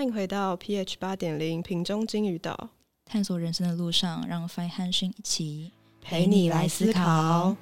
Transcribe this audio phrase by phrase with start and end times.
[0.00, 2.70] 欢迎回到 pH 八点零瓶中金鱼岛，
[3.04, 7.54] 探索人生的路上，让 Fine 和勋一起陪你来思考。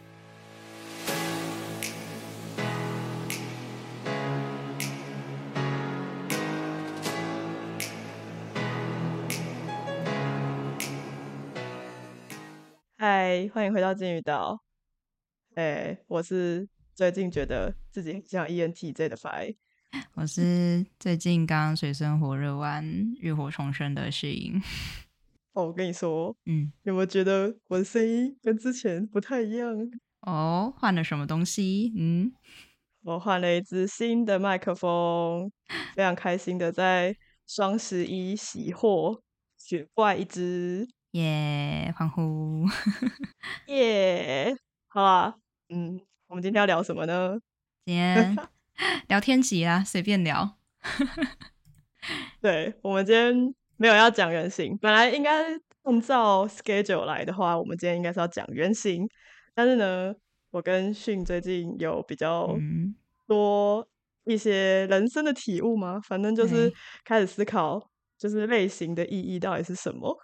[12.98, 14.62] 嗨，欢迎回到金鱼岛。
[15.56, 19.56] 哎，我是最近觉得自己很像 ENTJ 的 Fine。
[20.14, 22.84] 我是最近刚水深火热完
[23.20, 24.60] 浴火重生的世英。
[25.54, 29.74] 哦，我跟你说，嗯，有没有觉得我的声音跟之前不太一样？
[30.20, 31.92] 哦，换了什么东西？
[31.96, 32.32] 嗯，
[33.02, 35.50] 我换了一支新的麦克风，
[35.94, 39.22] 非常开心的在双十一喜获
[39.56, 42.66] 雪怪一支，耶，欢呼，
[43.68, 44.54] 耶！
[44.88, 45.34] 好啦，
[45.70, 47.38] 嗯，我们今天要聊什么呢？
[47.86, 48.36] 今天。
[49.08, 50.56] 聊天集啊，随便聊。
[52.40, 55.44] 对我们今天没有要讲原型，本来应该
[55.82, 59.08] 按照 schedule 来的话，我们今天应该是要讲原型。
[59.54, 60.14] 但是呢，
[60.50, 62.56] 我跟训最近有比较
[63.26, 63.86] 多
[64.24, 66.72] 一些人生的体悟嘛，反正就是
[67.04, 70.16] 开始思考，就是类型的意义到底是什么。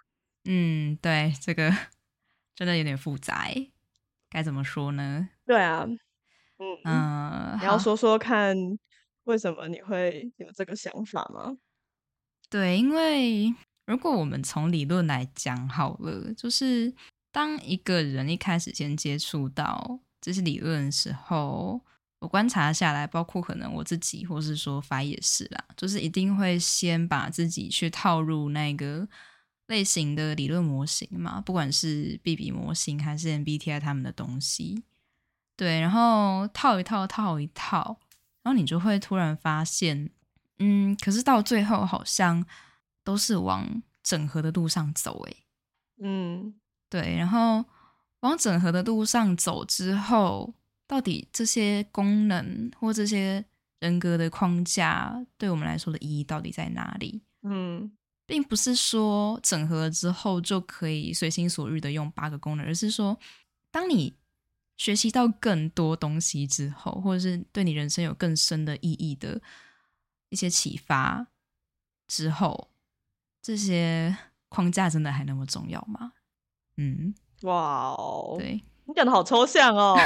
[0.45, 1.71] 嗯，对，这个
[2.55, 3.47] 真的有点复杂，
[4.29, 5.27] 该怎么说呢？
[5.45, 5.85] 对啊。
[6.57, 8.55] 嗯，你要说说看，
[9.25, 11.57] 为什么你会有这个想法吗？
[12.49, 13.53] 对，因为
[13.85, 16.93] 如果我们从理论来讲好了，就是
[17.31, 21.81] 当一个人一开始先接触到这些理论的时候，
[22.19, 29.07] 我观察下来，包括可能我自己，或是说法也是啦，就是一定会先把自己去套入那个
[29.67, 34.83] 类型的理论模型嘛，不管是 B B 模型还是 MBTI 他们的东西。
[35.57, 37.97] 对，然后套一套，套一套，
[38.43, 40.09] 然后你就会突然发现，
[40.59, 42.45] 嗯，可是到最后好像
[43.05, 45.37] 都是往整合的路上走，诶，
[46.03, 46.53] 嗯，
[46.89, 47.63] 对，然后
[48.19, 50.53] 往整合的路上走之后，
[50.85, 53.45] 到底这些功能或这些
[53.79, 57.21] 人格的框架对我们来说的意义到底在哪里？
[57.43, 57.89] 嗯，
[58.25, 63.17] 并不是说整合之后就可以随心所欲的用八个功能，而是说
[63.71, 64.13] 当你。
[64.77, 69.41] 学习到更多东西之后，或者是对你人生有更深的意义的
[70.29, 71.27] 一些启发
[72.07, 72.69] 之后，
[73.41, 74.17] 这些
[74.49, 76.13] 框架真的还那么重要吗？
[76.77, 79.97] 嗯，哇哦，对你讲的好抽象哦。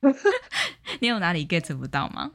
[1.00, 2.32] 你有哪里 get 不到吗？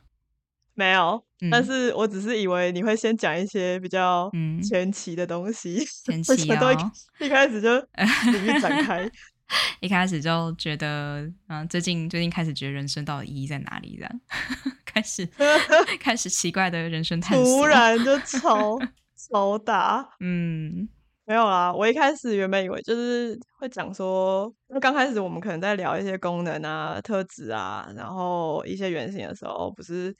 [0.73, 4.29] 没有，但是我只是以为你会先讲一些比较
[4.61, 7.73] 前期的东西， 前期哦，一开始就
[8.33, 9.09] 领域展开。
[9.79, 13.95] 一开始就觉得，嗯，最近最近开始觉得人生到底意义在哪里？
[13.97, 14.21] 这样
[14.85, 15.27] 开始
[15.99, 18.77] 开始奇怪的人生探索，突然就超
[19.15, 20.89] 超大，嗯，
[21.25, 21.71] 没有啦。
[21.71, 30.15] 我一开始原本以为就是会讲说，因为刚开始我们可能在聊一些功能啊、特质啊，然后一些原型的时候，不是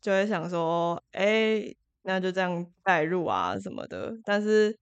[0.00, 1.62] 就会想说，哎，
[2.02, 4.12] 那就这样代入啊什么的。
[4.24, 4.76] 但是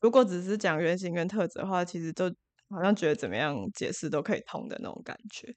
[0.00, 2.32] 如果只是讲原型跟特质的话，其实就
[2.70, 5.54] 好像觉得怎么样解释都可以通的那种感觉，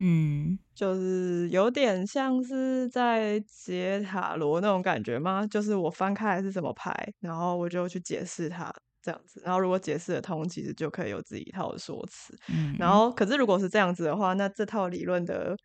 [0.00, 5.46] 嗯，就是有点像是在解塔罗那种感觉吗？
[5.46, 12.36] 就是我翻开来是什么牌，然后我就去解释它这样子，然后如果解释得通，其实就可以有自己一套的说辞。
[12.48, 15.56] 嗯，然后可是如果是这样子的话，那这套理论的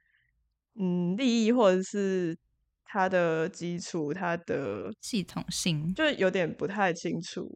[0.80, 2.38] 嗯利益或者是
[2.86, 7.50] 它的基础、它的系统性，就有点不太清楚。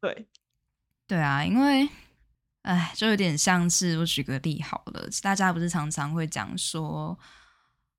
[0.00, 0.28] 对，
[1.08, 1.88] 对啊，因为。
[2.68, 7.18] 哎，就有点像是我举个例好了，大家不是常常会讲说，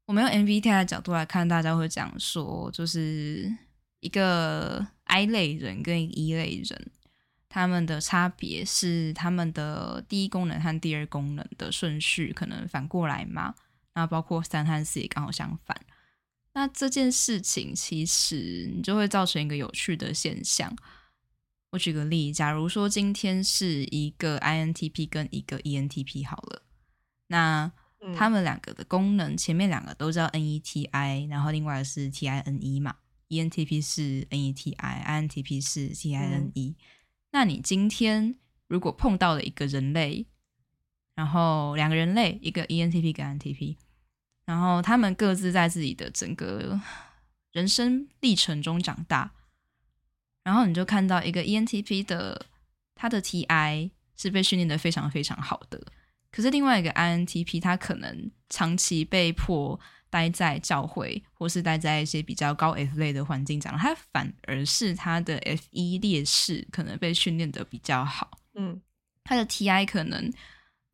[0.06, 3.52] 我们用 MBTI 的角度来看，大家会讲说，就是
[4.00, 6.92] 一个 I 类人跟 E 类人，
[7.50, 13.56] 他们的差别是他们的第一功能和第二功能的顺序可能反过来嘛，
[13.96, 15.76] 然后包括三和四也刚好相反。
[16.54, 20.72] 那这件事情其实你就会造成一个有趣的现象。
[21.72, 26.64] 我举个例，假如说今天是一个 INTP 跟一个 ENTP 好了，
[27.28, 27.72] 那
[28.16, 32.96] 他们两个的功能前面两个都叫 NETI，然后另外是 TINE 嘛
[33.28, 36.76] ，ENTP 是 NETI，INTP 是 TINE。
[37.32, 38.36] 那你今天
[38.68, 40.26] 如果碰到了一个人类，
[41.14, 43.76] 然后两个人类，一个 ENTP 跟 INTP，
[44.46, 46.80] 然后他们各自在自己的整个
[47.52, 49.36] 人生历程中长大。
[50.50, 52.44] 然后你就看到一个 ENTP 的
[52.96, 55.80] 他的 TI 是被训练的非常非常好的，
[56.32, 59.80] 可是另外一个 INTP 他可能长期被迫
[60.10, 68.40] 待在教会或是待在一些比较高 F 类的环境长，他反而是他的 F 一劣势可能被训练的比较好。
[68.56, 68.82] 嗯，
[69.24, 70.34] 他的 TI 可能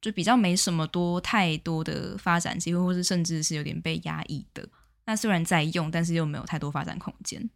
[0.02, 4.68] 就比较没什么多太多的发展机会，或是甚至是有点被压抑的。
[5.06, 7.50] 那虽然在用，但是又没有太多发展空间。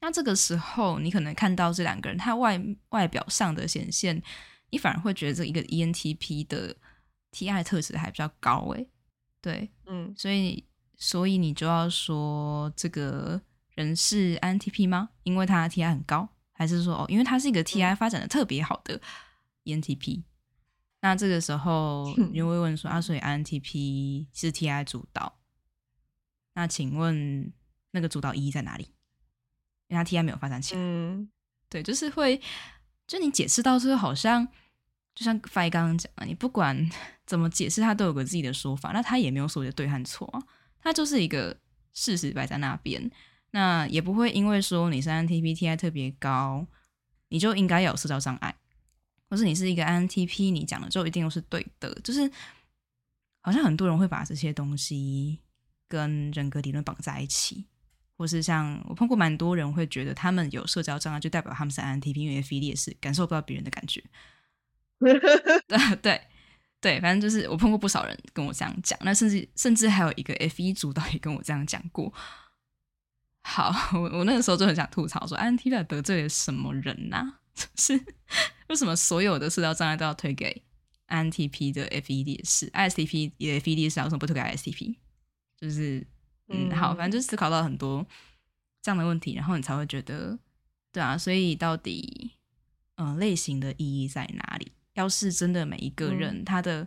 [0.00, 4.22] 那这个时候，你可能看到这两个人，他外外表上的显现，
[4.70, 6.74] 你反而会觉得这一个 ENTP 的
[7.32, 8.88] TI 特质还比较高诶。
[9.42, 10.64] 对，嗯，所以
[10.96, 13.40] 所以你就要说这个
[13.74, 15.10] 人是 INTP 吗？
[15.22, 19.00] 因为他 TI 很高，还是说哦，因为他是一个 TI 发展的特别好的
[19.64, 20.22] ENTP？
[21.02, 25.38] 那这个时候你就会问说啊，所以 INTP 是 TI 主导？
[26.54, 27.52] 那请问
[27.90, 28.88] 那个主导意义在哪里？
[29.90, 31.28] 因为他 TI 没有发展起来，嗯，
[31.68, 32.40] 对，就是会，
[33.06, 34.46] 就你解释到最后，好像
[35.14, 36.88] 就像 Fi 刚刚讲的，你不管
[37.26, 40.42] 怎么解释，他都有个自己的说法，那他也没有所谓的对和错啊，
[40.80, 41.56] 他就是一个
[41.92, 43.10] 事实摆在那边，
[43.50, 46.64] 那也不会因为说你是 INTP TI 特别高，
[47.28, 48.54] 你就应该有社交障碍，
[49.28, 52.30] 或是你是一个 INTP，你讲的就一定都是对的，就是
[53.40, 55.40] 好像很多人会把这些东西
[55.88, 57.64] 跟人格理论绑在一起。
[58.20, 64.04] 或是像我碰过蛮多人会觉得他们有社交障碍，就代表他们是 INTP，因为 F 也是感受不到别人的感觉。
[65.00, 66.20] 对对
[66.82, 72.12] 对，反正就是我碰过不少人跟我这样讲，那甚至甚至还有一个 F 一主导也跟我这样讲过。
[73.42, 77.38] 好，我我那个时候就很想吐槽说，INTP 得罪了什么人呐？
[77.74, 77.98] 是
[78.68, 80.62] 为什么所有的社交障碍都要推给
[81.08, 84.96] INTP 的 F 一也是，ISTP 也 F 也是，为什么不推给 ISTP？
[85.58, 86.06] 就是。
[86.50, 88.04] 嗯，好，反正就思考到很多
[88.82, 90.38] 这样的问题，然后你才会觉得，
[90.92, 92.32] 对啊，所以到底，
[92.96, 94.72] 嗯，类型的意义在哪里？
[94.94, 96.86] 要是真的每一个人他的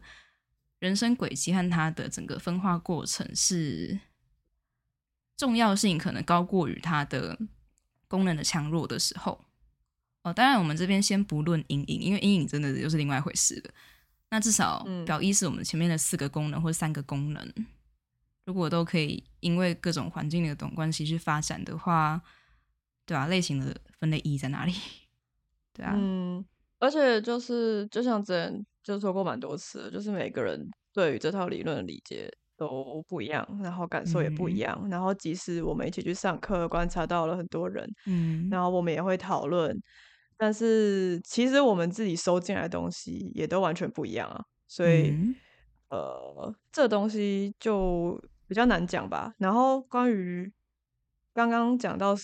[0.79, 3.97] 人生轨迹和他的整个分化过程是
[5.37, 7.39] 重要性可能高过于他的
[8.09, 9.45] 功能的强弱的时候，
[10.23, 13.73] 哦，当然我们这边先不论阴影，因为阴影真的又是另外一回事了。
[14.29, 17.53] 那至少表一是我们前面的四个功能或三个功能。
[18.45, 22.21] 如果都可以因为各种环境的种关系去发展的话，
[23.05, 24.73] 对啊，类型的分类意义在哪里？
[25.73, 26.43] 对啊，嗯，
[26.79, 34.87] 而且就是就像之前就说过蛮多次，就是每个人对于这套理论的理解都不一样，然后感受也不一样。
[34.91, 39.75] 然后即使我们一起去上课，观察到了很多人，嗯，然后我们也会讨论，
[40.37, 44.43] 但是其实我们自己收进来的东西也都完全不一样啊。
[44.67, 45.15] 所以，
[45.89, 48.21] 呃，这东西就。
[48.47, 49.33] 比较难讲吧。
[49.37, 50.51] 然后关于
[51.33, 52.15] 刚刚讲到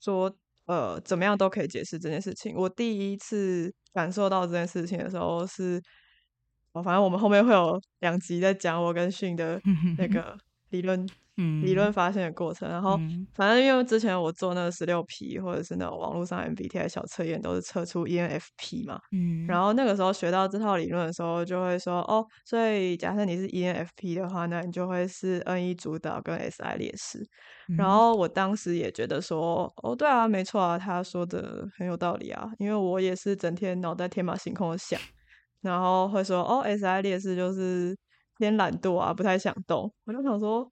[0.00, 0.34] 说，
[0.66, 2.54] 呃，怎么样都可以解释这件事情。
[2.56, 5.80] 我第一次感受到这件事情的时候是，
[6.72, 9.60] 哦，反正我们后面会有两集在讲我跟训的
[9.96, 10.36] 那个
[10.70, 11.06] 理论。
[11.62, 12.98] 理论发现的过程，然后
[13.34, 18.98] 反正因为之前我做那个十六 P 或者是那种网络上 MBTI 小测验，都是测出 ENFP 嘛。
[19.12, 19.46] 嗯。
[19.46, 27.22] 然后那个时候学到这套理论的时候，就会说哦，所以假设你是 ENFP 的话，那你就会是 N 一主导跟 SI 劣势。
[27.76, 34.98] 然后我当时也觉得说，哦，对啊，没错啊，他说的很有道理啊，因为我也是整天脑袋天马行空的想，
[35.60, 37.94] 然后会说哦，SI 劣势就是
[38.38, 39.92] 偏懒惰啊，不太想动。
[40.04, 40.70] 我就想说。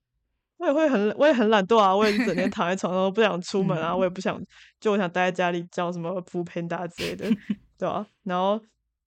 [0.57, 1.95] 我也会很，我也很懒惰啊！
[1.95, 3.95] 我也是整天 躺在床上，不想出门啊！
[3.95, 4.41] 我也不想，
[4.79, 7.29] 就我想待在家里，叫什么扶贫大之类的，
[7.77, 8.07] 对吧？
[8.23, 8.59] 然后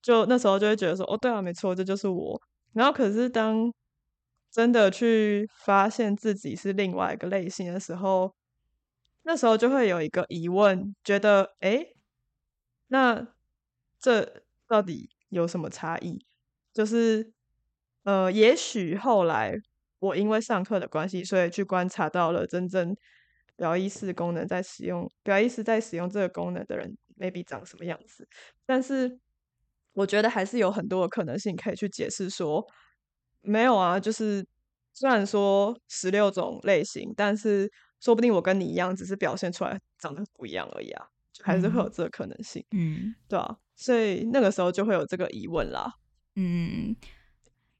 [0.01, 2.39] 就那时候就会觉得说，哦，对啊，没错，这就是我。
[2.73, 3.73] 然后可是当
[4.51, 8.35] 真的去发现自己是另外一个类型的时候，
[9.23, 11.87] 那时候就会有一个疑问，觉得，哎，
[12.89, 13.25] 那
[13.97, 16.25] 这到底有什么差异？
[16.73, 17.31] 就是，
[18.07, 19.59] 呃，也许后来。
[19.99, 22.95] 我因为上课的关系，所以去观察到了真正
[23.55, 28.27] 表意识功能在使用表意识在使用这个功能的人，maybe 长什么样子。
[28.63, 29.17] 但是
[29.93, 32.63] 我觉得还是有很多的可能性可以去解释说，
[33.41, 34.45] 没有啊，就是
[34.93, 37.67] 虽然说十六种类型，但是
[37.99, 41.07] 说不定我跟你一样，只是表现出来长得不一样而已啊，
[41.41, 42.63] 还是会有这个可能性。
[42.69, 45.91] 嗯，对啊，所以那个时候就会有这个疑问啦。
[46.35, 46.95] 嗯。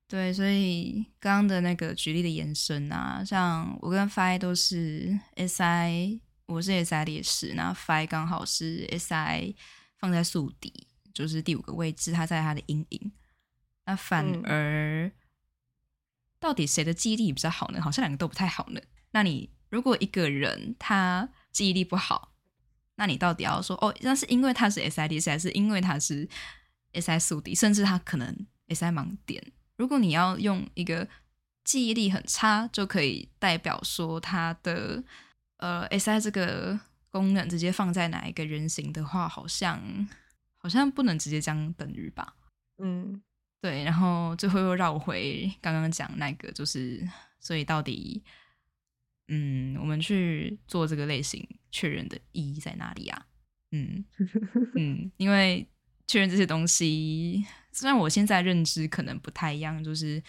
[0.10, 9.54] 对，所以刚刚的那个举例的延伸啊，像我跟 Fi 都是 Si，我是 Si 劣势，那 Fi 刚好是 Si
[9.98, 13.12] 放在宿敌，就是第五个位置，他在他的阴影。
[13.86, 15.12] 那反而
[16.40, 17.82] 到底谁的记忆力比较好呢？
[17.82, 18.80] 好像两个都不太好呢。
[19.12, 22.32] 那你如果一个人他记忆力不好，
[22.96, 26.30] 那你到底要说哦，那是因为他是 Si 劣势，还是因为他是
[26.94, 29.52] Si 宿敌，甚至他可能 Si 盲点？
[29.77, 31.07] 如果你要用一个
[31.63, 35.03] 记忆力很差就可以代表说它的
[35.57, 36.79] 呃 SI 这个
[37.10, 40.07] 功能直接放在哪一个人形的话，好像
[40.57, 42.36] 好像不能直接将等于吧？
[42.77, 43.22] 嗯，
[43.62, 47.07] 对，然后最后又绕回刚刚讲那个，就是
[47.39, 48.24] 所以到底，
[49.27, 53.25] 嗯，我们去做这个类型确认的意义在哪里啊？
[53.72, 54.05] 嗯
[54.75, 55.67] 嗯，因为
[56.08, 60.24] 确认这些东西，虽然我现在认知可能不太一样，就是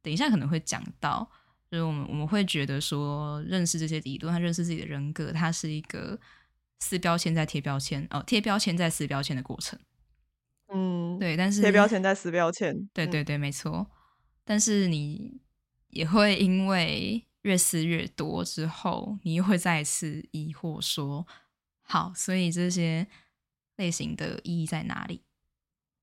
[0.00, 1.28] 等一下可能会讲到，
[1.70, 6.18] 就是我们我们会觉得说，认识这些理论，他认识自己的人格，它是一个
[6.78, 9.78] 撕标签再贴标签，哦，贴标签再撕标签的过程。
[10.72, 13.86] 嗯，对，但是贴标签再撕标签，嗯对对对，没错。
[14.44, 15.40] 但是你
[15.88, 21.26] 也会因为越撕越多之后，你又会再一次疑惑说：
[21.82, 23.06] 好，所以这些
[23.76, 25.22] 类型的意义在哪里？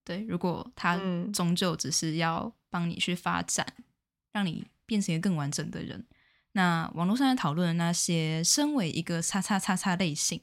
[0.03, 3.65] 对，如果它嗯终究只是要帮你去发展，
[4.31, 6.05] 让你变成一个更完整的人，
[6.53, 10.41] 那网络上在讨论的那些身为一个叉叉叉叉类型，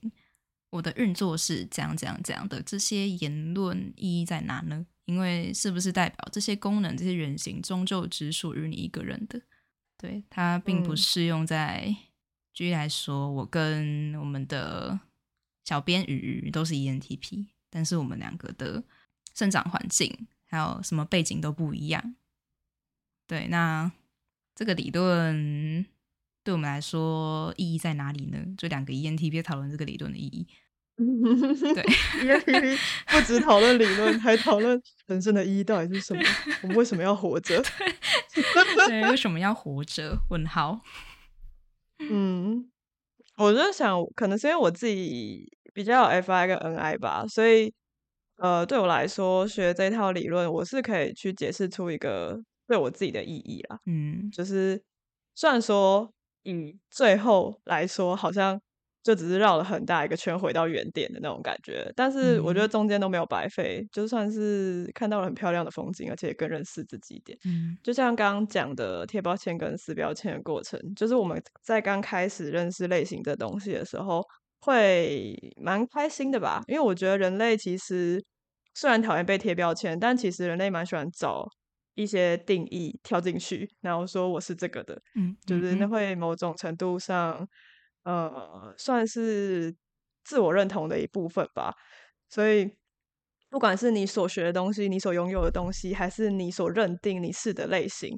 [0.71, 4.87] 我的运作是怎样怎样怎样的，这些言论意义在哪呢？
[5.07, 9.41] 因为是不是代表这些功能、这些原型终究只属于你一个人的？
[9.97, 11.97] 对，它并不嗯适用在。
[12.55, 14.99] 举例来说，我跟我们的
[15.69, 16.15] 小编鱼
[16.47, 18.83] 鱼都是 E ENTP，但是我们两个的
[19.35, 22.15] 生长环境还有什么背景都不一样。
[23.27, 23.93] 对，那
[24.55, 25.85] 这个理论
[26.43, 28.43] 对我们来说意义在哪里呢？
[28.57, 30.47] 就两个 E ENTP 在讨论这个理论的意义。
[30.97, 31.85] 对，
[32.25, 36.23] ENTP 不止讨论理论，还讨论人生的意义到底是什么？
[36.63, 37.63] 我们为什么要活着？
[38.89, 40.19] 对，为什么要活着？
[40.31, 40.81] 问号。
[41.99, 42.71] 嗯，
[43.37, 47.73] 我就想，可能是因为我自己比较有 FI 跟 NI 吧，所以
[48.39, 53.79] 呃，对我来说，学这套理论，我是可以去解释出一个对我自己的意义啦。
[53.87, 54.83] 嗯就是
[55.37, 56.11] 虽然说
[56.43, 58.61] 以最后来说，好像
[59.05, 67.39] 就只是绕了很大一个圈回到原点的那种感觉，但是我觉得嗯中间都没有白费，就算是看到了很漂亮的风景，而且更认识自己一点。
[67.45, 74.21] 嗯就像刚刚讲的贴标签跟撕标签的过程，就是我们在刚开始认识类型这东西的时候，
[74.61, 76.63] 会蛮开心的吧？
[76.67, 78.23] 因为我觉得人类其实
[78.75, 81.47] 虽然讨厌被贴标签，但其实人类蛮喜欢找
[81.95, 87.47] 一些定义跳进去，然后说我是这个的，嗯，就是那嗯会某种程度上，
[88.05, 89.75] 呃，算是
[90.25, 91.73] 自我认同的一部分吧。
[92.29, 92.71] 所以，
[93.51, 98.17] 不管是你所学的东西，你所拥有的东西，还是你所认定你是的类型，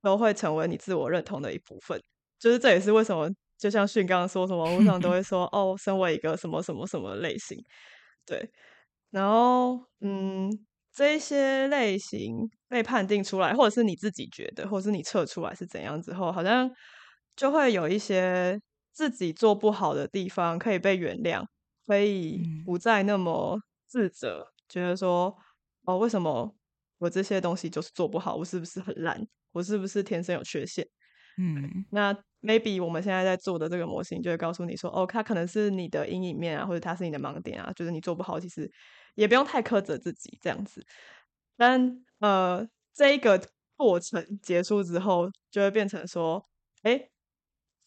[0.00, 2.00] 都会成为你自我认同的一部分。
[2.38, 3.28] 就是这也是为什么，
[3.58, 7.58] 就像迅刚刚说什么，网络上都会说哦，身为一个什么什么什么类型，
[8.24, 8.50] 对。
[9.10, 10.50] 然后，嗯，
[10.92, 16.70] 这一些类型被判定出来，或者是你自己觉得，或者是你测出来是怎样之后，好像
[17.34, 18.60] 就会有一些
[18.92, 21.42] 自己做不好的地方可以被原谅，
[21.86, 25.34] 可以嗯不再那么自责，觉得说，
[25.84, 26.54] 哦，为什么
[26.98, 28.36] 我这些东西就是做不好？
[28.36, 29.26] 我是不是很烂？
[29.52, 30.86] 我是不是天生有缺陷？
[31.38, 38.70] 嗯那 maybe 我们现在在做的这个模型就会告诉你说，哦，它可能是你的阴影面啊，或者它是你的盲点啊，就是你做不好，其实
[39.14, 40.84] 也不用太苛责自己这样子。
[41.56, 43.40] 但呃，这一个
[43.76, 46.44] 过程结束之后，就会变成说，
[46.82, 47.00] 哎，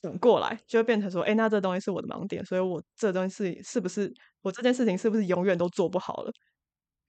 [0.01, 6.31] 转过来就会变成说，哎，那这东西是我的盲点，所以我这东西是是不是我这件事情是不是永远都做不好了？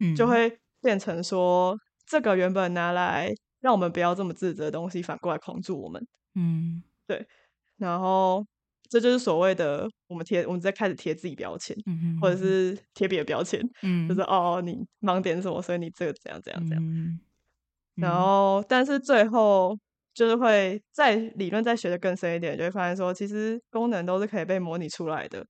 [0.00, 6.06] 嗯，就会变成说，这个原本拿来让我们不要这么自责的东西，反过来框住我们。
[6.34, 6.82] 嗯。
[7.06, 7.26] 对
[7.78, 8.46] 然后
[8.88, 14.20] 这就是所谓的我们贴我们在开始贴自己标签，嗯，或者是贴别的标签，嗯就是。
[14.22, 16.84] 哦你盲点是什么，所以你这个怎样怎样怎样。
[16.84, 17.20] 嗯。
[17.96, 19.78] 然后但是最后
[20.14, 25.44] 就是会在理论再学的更深一点，就会发现说，其实功能都是可以被模拟出来的，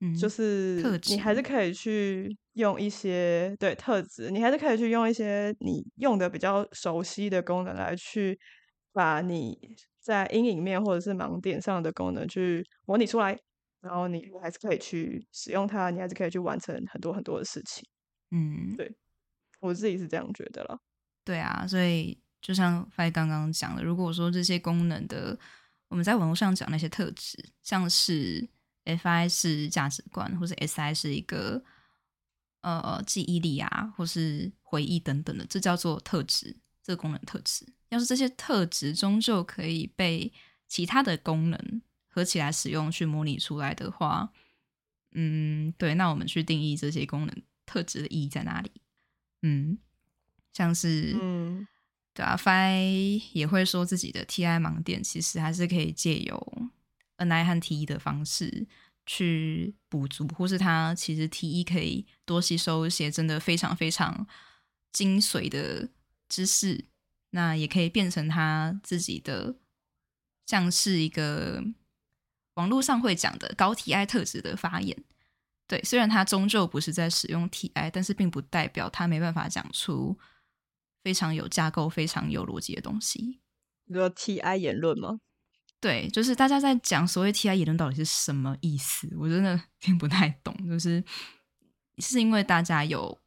[0.00, 8.38] 嗯就是你还是可以去用一些对特质，你还是可以去用一些你用的比较熟悉的功能来去
[8.92, 9.56] 把你
[10.02, 13.38] 在阴影面或者是盲点上的功能去模拟出来，
[13.80, 17.86] 然后你还是可以去使用它，你还是可以去完成很多很多的事情。
[18.32, 18.92] 嗯对
[19.60, 20.78] 我自己是这样觉得了。
[21.24, 25.38] 对啊，所以就像 Fi 刚刚讲的，如果说这些功能的，
[25.86, 28.48] 我们在网络上讲那些特质，像是
[28.84, 31.62] Fi 是价值观，或是 Si 是一个
[32.62, 37.64] 呃记忆力啊，或是回忆等等的，这叫做特质，这个功能特质。
[37.92, 40.32] 要是这些特质终究可以被
[40.66, 44.32] 其他的功能合起来使用，去模拟出来的话，
[45.12, 48.70] 嗯，对，那我们去定义这些功能特质的意义在哪里？
[49.42, 49.76] 嗯，
[50.54, 51.66] 像是嗯
[52.14, 56.62] 对啊，Fi 也会说自己的 TI 盲点其实还是可以借由
[57.18, 58.66] NI 和 TE 的方式
[59.04, 64.26] 去补足，或是他其实 TE 可以多吸收一些真的非常非常
[64.92, 65.90] 精髓的
[66.28, 66.84] 知识，
[67.32, 69.56] 那也可以变成他自己的，
[70.46, 71.62] 像是一个
[72.54, 74.96] 网络上会讲的高 TI 特质的发言。
[75.66, 80.18] 对，虽然他终究不是在使用 TI，但是并不代表他没办法讲出。
[81.04, 83.40] 非常有架构、非常有逻辑的东西，
[83.86, 85.18] 你说 T I 言论吗？
[85.80, 90.54] 对，就是大家在讲所谓 T I 言论到底是什么意思，我真的 听不太懂。
[90.64, 91.02] 就是
[91.98, 93.20] 是因为大家有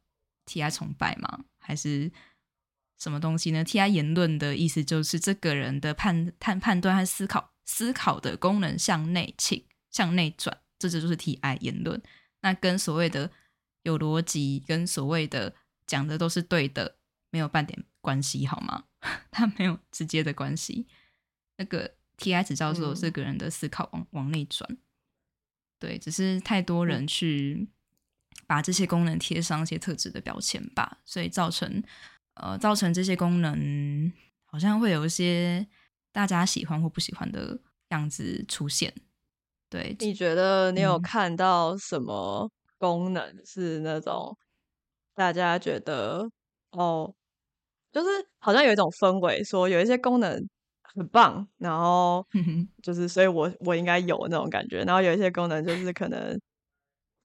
[0.46, 1.44] T I 崇拜吗？
[1.58, 2.10] 还是
[2.98, 12.02] 什么东西呢？T I 言论的意思就是这个人的判判判断和思考思考的功能向内倾、向内转，这就就是 T I 言论。
[12.40, 13.30] 那跟所谓的
[13.82, 15.54] 有逻辑，跟所谓的
[15.86, 16.96] 讲的都是对的。
[17.30, 18.84] 没有半点关系，好吗？
[19.30, 20.86] 它没有直接的关系。
[21.58, 24.78] 那个 T I 只叫做这个人的思考往往内转，
[25.78, 27.68] 对，只是太多人去
[28.46, 31.82] 把这些功能贴上一些特质的标签吧，所以造成
[32.36, 34.12] 呃造成这些功能
[34.44, 35.66] 好像会有一些
[36.12, 37.58] 大家喜欢或不喜欢的
[37.90, 38.92] 样子出现。
[39.68, 44.36] 对，你觉得你有看到什么功能是那种
[45.14, 46.30] 大家觉得？
[46.70, 47.12] 哦，
[47.92, 50.38] 就是好像有一种氛围，说有一些功能
[50.82, 52.24] 很棒，然后
[52.82, 56.38] 就是所以我我应该有那种感觉，然后有一些功能就是可能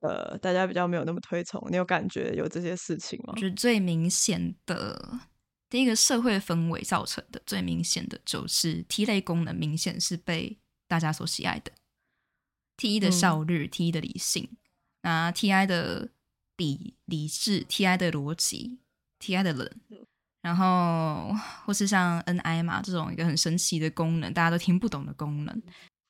[0.01, 3.33] 呃大家比较没有那么推崇，你有感觉有这些事情吗？
[3.35, 5.19] 我觉得最明显的
[5.69, 11.71] 第一个社会氛围造成的最明显的就是 T 类功能明显是被大家所喜爱的
[12.77, 14.49] ，T 一的效率，T 一的理性，
[15.01, 16.09] 那 TI 的
[16.57, 18.79] 理理智，TI 的逻辑。
[19.23, 19.71] T.I 的人，
[20.41, 21.31] 然后
[21.63, 25.61] 或是像 N.I 嘛这种一个很神奇的功能，大家都听不懂的功能，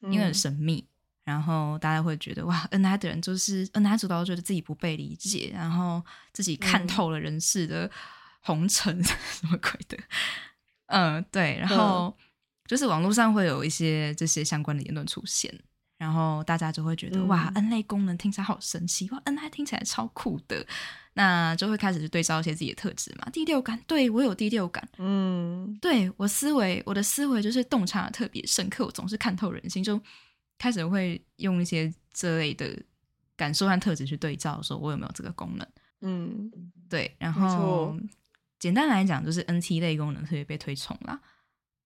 [0.03, 0.87] 因为很神秘，
[1.23, 7.89] 然后大家会觉得哇，N.I 的人就是 N.I 主导，觉得自己不被理解，然后自己看透了人世的
[8.41, 9.97] 红尘 什么鬼的，
[10.87, 12.15] 嗯，对，然后
[12.65, 15.53] 就是网络上会有一些这些相关的言论出现，
[15.97, 20.65] 然后大家就会觉得哇，N 类功能听起来好神奇，哇，N.I 听起来超酷的。
[21.13, 30.01] 那就会开始去对照一些自己的特质嘛，第六感，对我有第六感，嗯，对我思维，我的思维就是洞察特别深刻，我总是看透人心，就
[30.61, 32.79] 开始会用一些这类的
[33.35, 35.67] 感受和特质去对照，说我有没有这个功能，
[36.01, 36.51] 嗯，
[36.87, 37.97] 对，然后
[38.59, 41.19] 简单来讲就是 N T 类功能特别被推崇啦。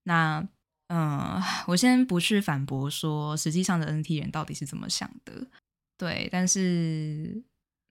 [0.04, 0.46] 那
[0.88, 5.48] 嗯， 我先不去反驳说实际上的 N T 人到底是怎么想的，
[5.98, 7.42] 对，但是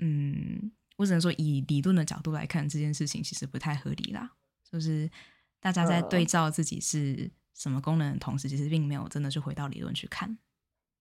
[0.01, 0.71] 嗯。
[0.97, 4.31] 我只能说，以理论的角度来看，这件事情其实不太合理啦。
[4.63, 5.11] 就是
[5.59, 10.39] 大家在对照自己是什么功能的同时，其实并没有真的去回到理论去看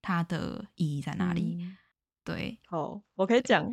[0.04, 1.66] 它的意义在哪里。
[2.24, 3.66] 对，好，我可以讲。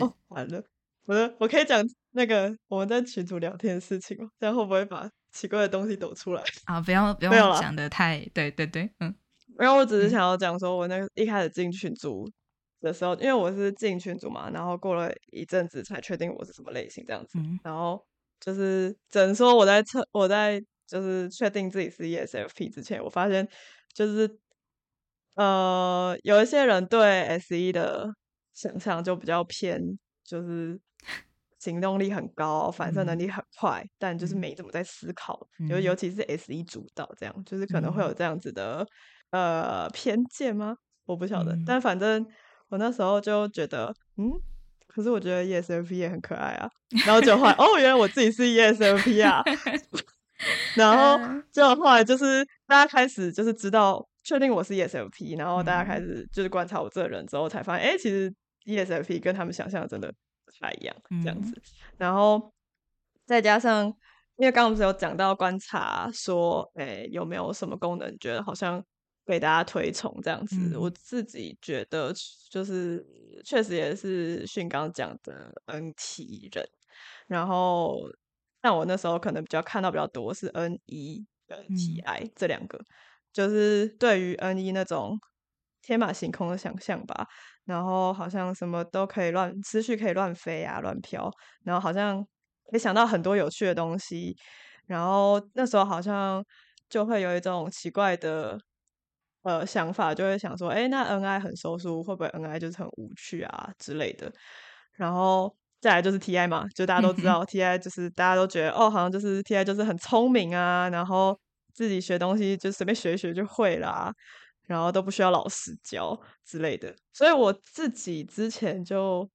[0.00, 0.64] 哦，完了，
[1.04, 4.30] 我的我可以讲那个我们在群组聊天的事情吗？
[4.40, 6.42] 这样会不会把奇怪的东西抖出来？
[6.64, 9.14] 啊，不要不要讲的太对对对，嗯。
[9.58, 12.30] 然后我只是想要讲说，我那个一开始进群组。
[12.80, 17.36] 的时候，因为我是进群组嘛，然后过了一阵子才确定我是什么类型这样子。
[17.64, 18.00] 然后
[18.38, 23.48] 就是只能说我在测，我在就是确定自己是 ESFP 之前，我发现
[23.92, 24.28] 就是
[25.38, 28.12] 呃有一些人对 S 的
[28.52, 29.80] 想象就比较偏，
[30.24, 30.78] 就是
[31.58, 35.48] 行动力很高，反射能力很快，但就是没怎么在思考。
[35.68, 38.86] 尤尤其是 S 主导这样，就是可能会有这样子的
[39.30, 40.76] 呃偏见吗？
[41.06, 42.26] 我不晓得，但反正。
[42.70, 44.30] 我那时候就觉得，嗯，
[44.86, 46.68] 可是我觉得 ESFP 也很可爱啊。
[47.06, 49.42] 然后就后来，哦，原来我自己是 ESFP 啊。
[50.76, 51.18] 然后
[51.50, 58.30] 就后来就是大家开始就是知道确定我是 ESFP，然后大家开始就是观察我这个人之后，才发现，哎，其实
[58.66, 60.12] ESFP 跟他们想象真的
[60.44, 61.58] 不太一样，这样子。
[61.96, 62.52] 然后
[63.24, 63.86] 再加上，
[64.36, 68.84] 因为刚刚不是有讲到观察，说，哎，有没有什么功能觉得好像。
[69.24, 72.10] 被大家推崇这样子，我自己觉得
[72.50, 73.04] 就是
[73.44, 76.66] 确实也是迅刚讲的 N T 人，
[77.26, 77.98] 然后
[78.62, 82.80] 但我那时候可能比较看到比较多是 N 一跟 T I 这两个，
[83.32, 85.18] 就是对于 N 一那种
[85.82, 87.26] 天马行空的想象吧，
[87.64, 91.30] 然后好像什么都可以乱思绪可以乱飞啊乱飘，
[91.64, 92.22] 然后好像
[92.70, 94.36] 可以想到很多有趣的东西，
[94.86, 96.44] 然后那时候好像
[96.88, 98.58] 就会有一种奇怪的。
[99.42, 104.30] 呃，想法就会想说，哎，那 N I 很收束，会不会 N I 就是很无趣啊之类的？
[104.94, 111.38] 然后再来就是 TI 嘛，就大家都知道 TI 就是大家都觉得哦，好像就是 TI 就是很聪明啊，然后
[111.78, 114.12] 自己学东西就随便学一学就会啦，
[114.66, 116.92] 然后都不需要老师教之类的。
[117.12, 119.30] 所以我自己之前就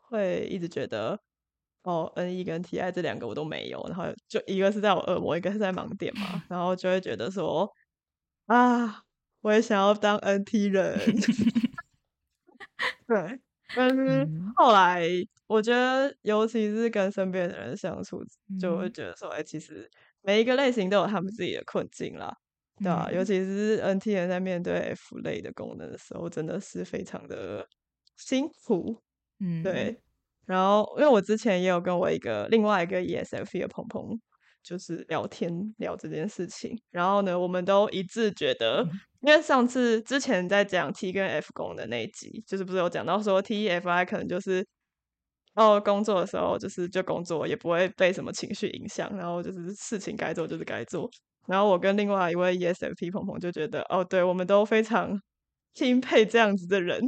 [0.00, 1.16] 会一直觉得，
[1.84, 7.70] 哦，NE 跟 TI 这两个我都没有，然后就一个是在我恶魔，一个是在盲点嘛，然后就会觉得说，
[8.46, 9.04] 啊，
[9.42, 10.98] 我也想要当 NT 人，
[13.06, 13.40] 对。
[13.74, 15.02] 但 是后来，
[15.48, 18.24] 我觉得，尤其是跟身边的人相处，
[18.60, 19.90] 就会觉得说，哎，其实
[20.26, 22.34] 每一个类型都有他们自己的困境啦，
[22.78, 23.08] 对吧？
[23.12, 27.66] 尤其是 NT 人在面对 F 类的功能的时候，真的是非常的
[28.16, 29.00] 辛苦，
[29.40, 30.02] 嗯，对。
[30.44, 34.20] 然后，因为我之前也有跟我一个另外一个 ESFP 的鹏鹏。
[34.68, 38.84] 就是聊天聊这件事情，然后呢，我们都一致觉得，
[39.20, 44.66] 因为上次之前在讲 T 跟 F 功的那一集，就是不是有讲到说 T F I 可能就是
[45.56, 51.10] 哦工作的时候就是就工作，也不会被什么情绪影响，然后就是事情该做就是该做。
[51.48, 55.20] 然后我跟另外一位 E S F P 鹏鹏就觉得，哦，对我们都非常。
[55.78, 56.98] 钦佩这样子的人，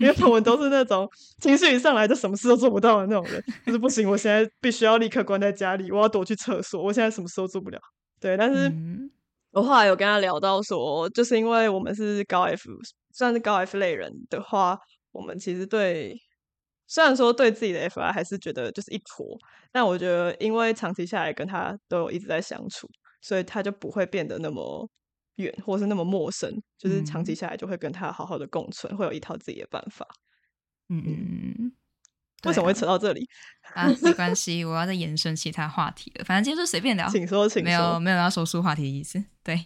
[0.00, 1.06] 因为我们都是那种
[1.42, 7.78] 情绪一上来就什么事都做不到的那种人，就是不行，我现在必须要立刻关在家里，我要躲去厕所，我现在什么事都做不了。
[8.18, 8.72] 对，但是
[9.52, 12.70] 我后来有跟他聊到说，就是因为我们是高 F，
[13.12, 14.78] 算是高 F 类人的话，
[15.12, 16.16] 我们其实对
[16.94, 19.36] 虽然说对自己的 FI 还是觉得就是一坨，
[19.72, 22.88] 但我觉得因为长期下来跟他都有一直在相处，
[23.20, 24.88] 所以他就不会变得那么。
[25.38, 30.06] 远，或是那么陌生，就是长期下来就会跟他好好的共存，会有一套自己的办法。
[30.88, 31.72] 嗯嗯嗯。
[32.44, 33.28] 为什么会扯到这里
[33.74, 33.92] 啊？
[34.00, 36.24] 没关系，我要再延伸其他话题了。
[36.24, 37.64] 反正今天就随便聊，请说，请说。
[37.64, 39.24] 没有没有要说出话题的意思。
[39.42, 39.56] 对。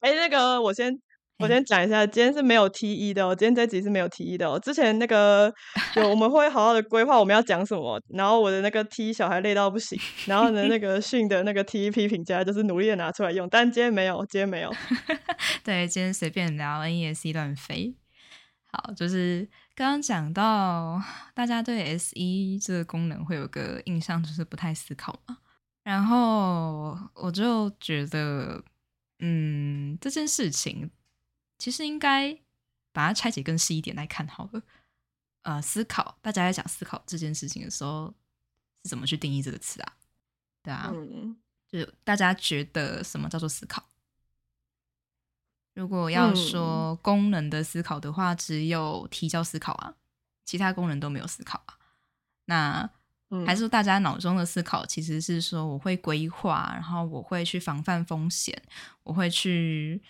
[0.00, 1.00] 哎，那个我先。
[1.38, 3.32] 我先讲一下，今天是没有 T 一的哦。
[3.32, 4.58] 今天这集是没有 T 一的哦。
[4.58, 5.52] 之前那个
[5.94, 9.96] 有我们会好好的规划我们要讲什么，然后我的那个 T 小孩累到不行，
[10.26, 14.74] 然后呢那个训的那个 T 批评家就是努力的拿出来用，但今天没有，今天没有。
[15.62, 17.94] 对，今天随便聊 NES 乱飞。
[18.72, 21.00] 好，就是刚刚讲到
[21.34, 25.38] 大家对 S 一这个功能会有个印象，就是不太思考嘛。
[25.84, 28.60] 然后我就觉得，
[29.20, 30.90] 嗯，这件事情。
[31.58, 32.32] 其实应该
[32.92, 34.62] 把它拆解更细一点来看好了。
[35.42, 38.12] 呃，思考，大家在讲思考这件事情的时候，
[38.82, 39.92] 是怎么去定义这个词啊？
[40.62, 40.92] 对啊，
[41.66, 43.82] 就大家觉得什么叫做思考？
[45.74, 49.94] 如果要说功能的思考的话，只有提交思考啊，
[50.44, 51.78] 其他功能都没有思考啊。
[52.44, 52.90] 那
[53.46, 58.62] 还是说大家脑中的思考其实是说，我会规划，然后我会去防范风险，
[59.04, 60.02] 我会去。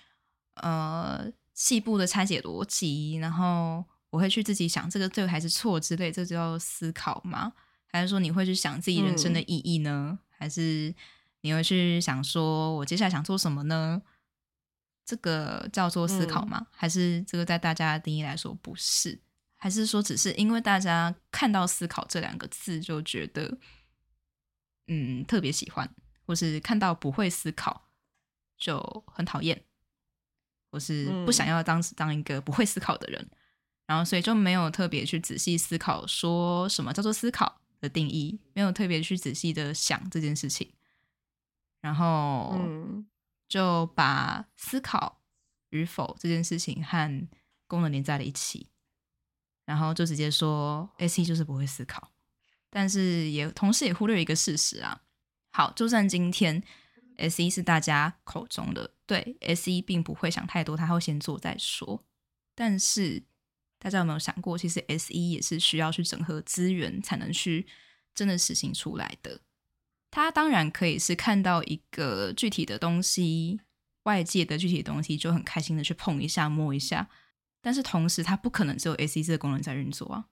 [0.62, 7.52] 呃，细部的拆解逻辑，然后我会去自己想这个对还是错之类，这叫思考吗？
[7.90, 10.18] 还是说你会去想自己人生的意义呢？
[10.28, 10.94] 还是
[11.40, 14.02] 你会去想说我接下来想做什么呢？
[15.04, 16.66] 这个叫做思考吗？
[16.70, 19.18] 还是这个在大家的定义来说不是？
[19.56, 23.58] 还是说只是因为大家看到“思考”这两个字就觉得
[24.86, 25.92] 嗯特别喜欢，
[26.24, 27.88] 或是看到不会思考
[28.56, 29.64] 就很讨厌？
[30.70, 33.30] 我是不想要当当一个不会思考的人，
[33.86, 40.72] 然后所以就没有特别去仔细思考说什么叫做思考的定义，没有特别去仔细的想这件事情，
[41.80, 42.58] 然后
[43.48, 45.20] 就把思考
[45.70, 47.28] 与否这件事情和
[47.66, 48.68] 功能连在了一起，
[49.64, 52.10] 然后就直接说 S E 就是不会思考，
[52.70, 55.02] 但是也同时也忽略一个事实啊。
[55.50, 56.62] 好，就算今天。
[57.20, 62.04] S E 是大家口中的对 S 一并不会想太多，他会先做再说。
[62.54, 63.22] 但是
[63.78, 67.66] 大家有没有想过，其实 S 一也是需要去整合资源才能去
[68.14, 69.40] 真的实行出来的。
[70.10, 73.60] 他当然可以是看到一个具体的东西，
[74.02, 77.08] 外界的具体的东西就很开心的去碰一下、摸一下。
[77.62, 80.26] 但是同时，他不可能只有 S 一这个功能在运作啊。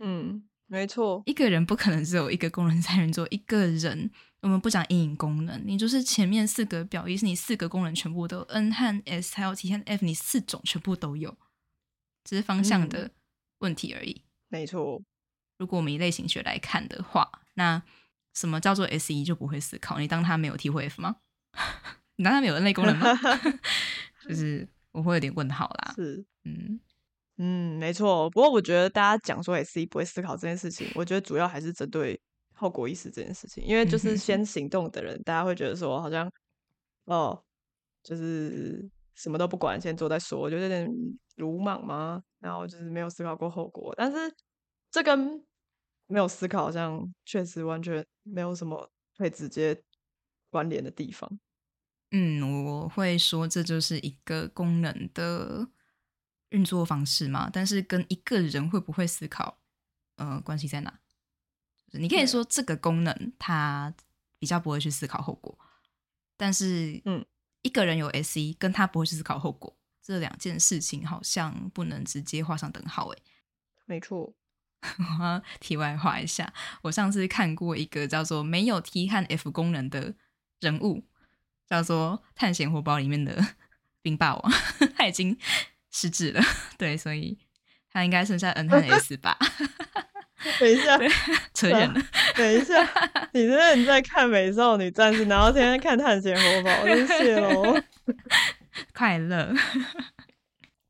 [0.00, 4.10] 嗯，没错，一个人不可能只有一个功能在运作，一个人。
[4.44, 11.34] 我们不讲阴影功能，你就是前面四个表意是你四个功能全部都 N 和 S 还有 T 和 F，你四种全部都有，
[12.24, 13.10] 只是方向的
[13.60, 14.20] 问题而已。
[14.48, 15.02] 没错，
[15.56, 17.82] 如果我们以类型学来看的话，那
[18.34, 19.98] 什么叫做 S 一就不会思考？
[19.98, 21.16] 你当它没有 T 或 F 吗？
[22.16, 23.06] 你当它没有 N 类功能吗？
[24.28, 25.94] 就是我会有点问号啦。
[25.96, 26.78] 是，嗯
[27.38, 28.28] 嗯，没错。
[28.28, 32.20] 不过我觉得大家讲说 S 一不会思考这件事情，我觉得主要还是针对。
[32.54, 36.30] 后果意识这件事情，因为就是先行动的人，大家会觉得说好像
[37.04, 37.44] 哦，
[38.02, 40.88] 就是什么都不管，先做再说，就有点
[41.36, 42.22] 鲁莽吗？
[42.38, 43.92] 然后就是没有思考过后果。
[43.96, 44.16] 但是
[44.90, 45.44] 这跟
[46.06, 49.82] 没有思考，好像确实完全没有什么可以直接
[50.50, 51.38] 关联的地方。
[52.12, 55.66] 嗯，我会说这就是一个功能的
[56.50, 59.58] 运作方式嘛，但是跟一个人会不会思考，
[60.16, 61.00] 呃，关系在哪？
[61.98, 63.92] 你可以说这个功能它
[64.38, 65.58] 比较不会去思考后果，
[66.36, 67.24] 但是，嗯，
[67.62, 73.08] 一个人有 S E 跟他不会去思考后果，这两件事情好像不能直接画上等号。
[73.08, 73.22] 诶，
[73.86, 74.34] 没错。
[74.82, 76.52] 我题外话一下，
[76.82, 80.14] 我上次看过一个叫做没有 T 和 F 功能的
[80.60, 81.04] 人物。
[81.66, 83.42] 叫做《探险活宝》里面的
[84.02, 84.52] 冰霸王，
[84.94, 85.36] 他已经
[85.90, 86.42] 失智了，
[86.76, 87.38] 对，所以
[87.90, 89.38] 他应该剩下 N 和 S 吧。
[90.60, 90.98] 等一下，
[91.54, 92.00] 扯远了。
[92.36, 92.82] 等一下，
[93.32, 97.80] 你真的你在看《美少女战士》，然后天天看《探险活宝》，真谢喽。
[98.92, 99.52] 快乐，《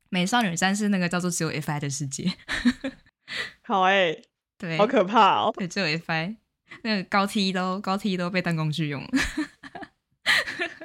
[0.08, 2.32] 美少女战士》那个叫做只有 FI 的世界。
[3.62, 4.16] 好哎，
[4.58, 5.52] 对，好可怕哦。
[5.56, 6.36] 对，只有 FI，
[6.82, 9.08] 那个高 T 都高 T 都被当工具用了。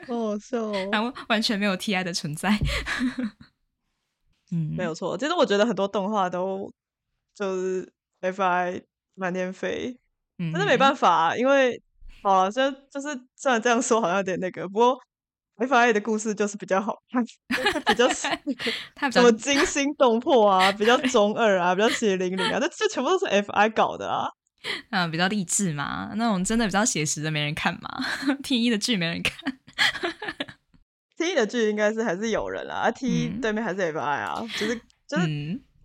[0.08, 2.58] 好笑，哦，然后完全没有 T I 的存在。
[4.52, 5.18] 嗯，没有错。
[5.18, 6.72] 其实我觉得很多动画都
[7.36, 8.82] 就是 F I
[9.16, 9.98] 满天飞，
[10.54, 11.82] 但是没办法，因为
[12.22, 14.98] 好了，虽就是虽然这样说好像有点那个，不过
[15.58, 17.24] F I 的故事就是比较好看，
[17.86, 18.08] 比较
[19.12, 24.30] 什么惊心动魄啊，比较 中二啊，比较血淋淋啊，这这全部都是 F I 搞的啊。
[24.92, 27.90] 嗯，比较励志嘛，那种真的比较写实的没人看嘛
[28.44, 29.58] ，T 一的剧没人看。
[31.18, 34.76] T 一的剧应该是还是有人啊，T 一对面还是 F I 啊，就是
[35.08, 35.26] 就是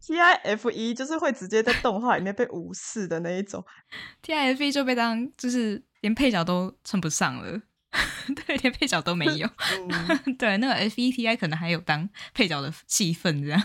[0.06, 3.64] T I F 一就是会直接在动画里面被无视的那一种
[4.20, 7.60] ，T I F 一就被当就是连配角都称不上了，
[8.46, 9.48] 对，连配角都没有，
[10.38, 13.62] 对，那个 F E T I 可能还有当配角的戏份这样。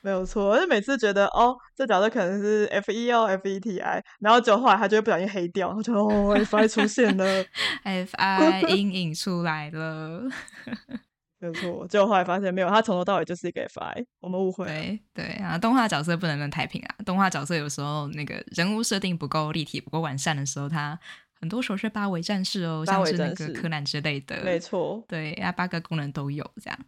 [0.00, 7.44] 没有错，而且每次觉得哦，这角色可能是 F E O F E T I，然后就后来他就会不小心黑掉，然后就哦 F I 出现了，
[7.84, 10.22] F I 阴影出来了，
[11.38, 14.64] 没有错，结果后来发现没有，他从头到尾就是一个 F I，我们误会。
[14.64, 20.98] 对对啊，动画角色不能论太平啊，动画角色有时候那个人物设定不够立体、不够完善的时候，他
[21.38, 26.78] 很多时候是八维战士哦，像是那个柯南之类的，没错，对啊，八个功能都有这样。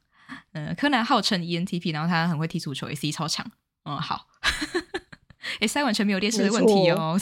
[0.52, 3.46] 嗯，柯南号称 ENTP，然后他很会踢足球，AC 超强。
[3.84, 4.26] 嗯，好，
[5.60, 7.18] AC 完全没有劣势的问题哦。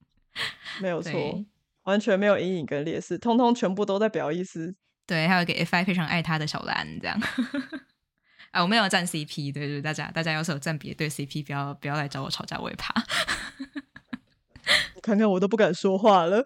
[0.80, 1.44] 没有 错，
[1.84, 4.74] 完全没有阴影跟劣势，通通全部都在表意思。
[5.06, 7.20] 对，还有一个 FI 非常爱他的小兰，这样。
[8.50, 12.92] 啊，我没有站 CP，对对，大家大家要是有站别对 CP，不要不要来找我吵架，我也怕。
[15.02, 16.44] 看看我都不敢说话了。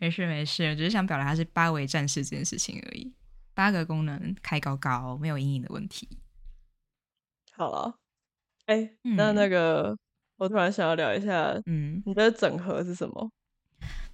[0.00, 3.12] 没 事没事，只是想表达他是八维战士这件事情而已。
[3.54, 6.08] 八个功能开高高，没有阴影的问题。
[7.52, 7.98] 好了，
[8.66, 9.96] 哎，那那个，
[10.36, 13.30] 我突然想要聊一下，嗯，你觉得整合是什么？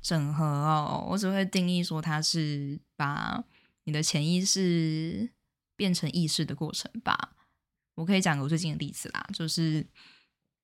[0.02, 3.44] 整合哦，我只会定义说它是把
[3.84, 5.30] 你的潜意识
[5.76, 7.36] 变成意识的过程吧。
[7.94, 9.86] 我可以讲个我最近的例子啦，就是，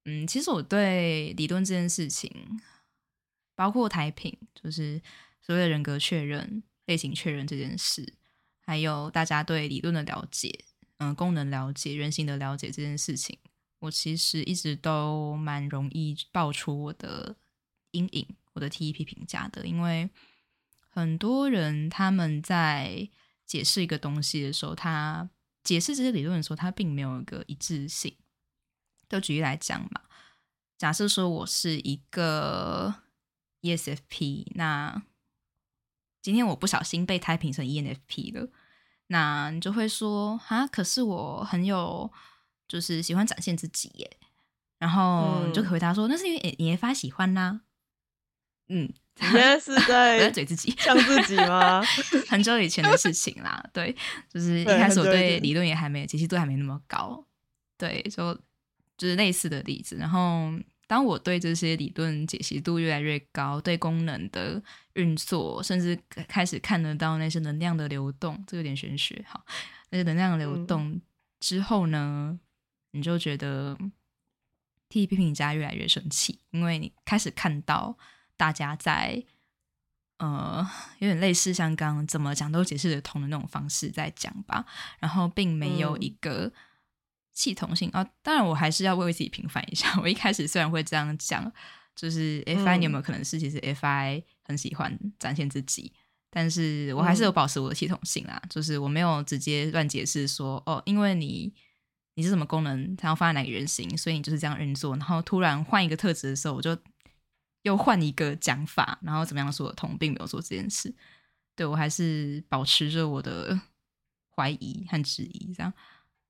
[0.04, 2.60] 嗯，其实我对理论这件事情，
[3.54, 5.00] 包括台品，就是
[5.40, 8.14] 所谓的人格确认、类型确认这件事。
[8.62, 10.64] 还有大家对理论的了解，
[10.98, 13.38] 嗯，功能了解、人性的了解这件事情，
[13.80, 17.36] 我其实一直都蛮容易爆出我的
[17.92, 19.66] 阴影、我的 TEP 评价的。
[19.66, 20.10] 因为
[20.90, 23.08] 很多人他们在
[23.46, 25.30] 解释一个东西的时候，他
[25.64, 28.14] 解释这些理论的时候，他并没有一个一致性。
[29.08, 30.02] 就举例来讲嘛，
[30.76, 32.94] 假设说我是一个
[33.62, 35.02] ESFP，那
[36.22, 38.50] 今天我不小心被胎评成 ENFP 了。
[39.08, 42.12] 那你就会说啊，可是我很有，
[42.68, 44.18] 就是喜欢展现自己耶。
[44.78, 47.62] 然后你就可以回答说，那是因为你发喜欢呐。
[48.70, 51.82] 嗯，你现在是在 在嘴自己，像自己吗？
[52.28, 53.94] 很久以前的事情啦，对，
[54.32, 57.24] 就是一开始我对理论也还没解析度还没那么高，
[57.76, 58.34] 对，就
[58.96, 60.52] 就是类似的例子，然后。
[60.86, 64.60] 当我对这些理论解析度越来越高，对功能的
[64.94, 69.24] 运作，甚至开始看得到那些能量的流动，这有点玄学。
[69.24, 69.40] 哈，
[69.90, 71.00] 那些能量流动
[71.38, 72.36] 之后呢，
[72.90, 73.78] 你就觉得
[74.88, 77.96] 替批评家越来越生气，因为你开始看到
[78.40, 79.22] 大家在
[80.18, 80.66] 呃，
[80.98, 84.64] 有点类似像刚刚怎么讲都解释得通的那种方式在讲吧，
[84.98, 86.50] 然后并没有一个。
[87.32, 89.98] 系统性啊，当然我还是要为自己平反一下。
[90.02, 91.50] 我一开始虽然会这样讲，
[91.94, 95.90] 就是 F I 你有没有可能是其实 F I 很喜欢展现自己，
[96.28, 101.54] 但是我还是有保持我的系统性啊，就是我没有直接乱解释说哦，因为你
[102.14, 104.94] 你是什么功能，它要放在哪个人型，所以你就是这样运作。
[104.96, 106.76] 然后突然换一个特质的时候，我就
[107.62, 110.94] 又换一个讲法，然后怎么样说得通，并没有做这件事。
[111.54, 113.60] 对我还是保持着我的
[114.34, 115.52] 怀疑和质疑。
[115.54, 115.72] 这样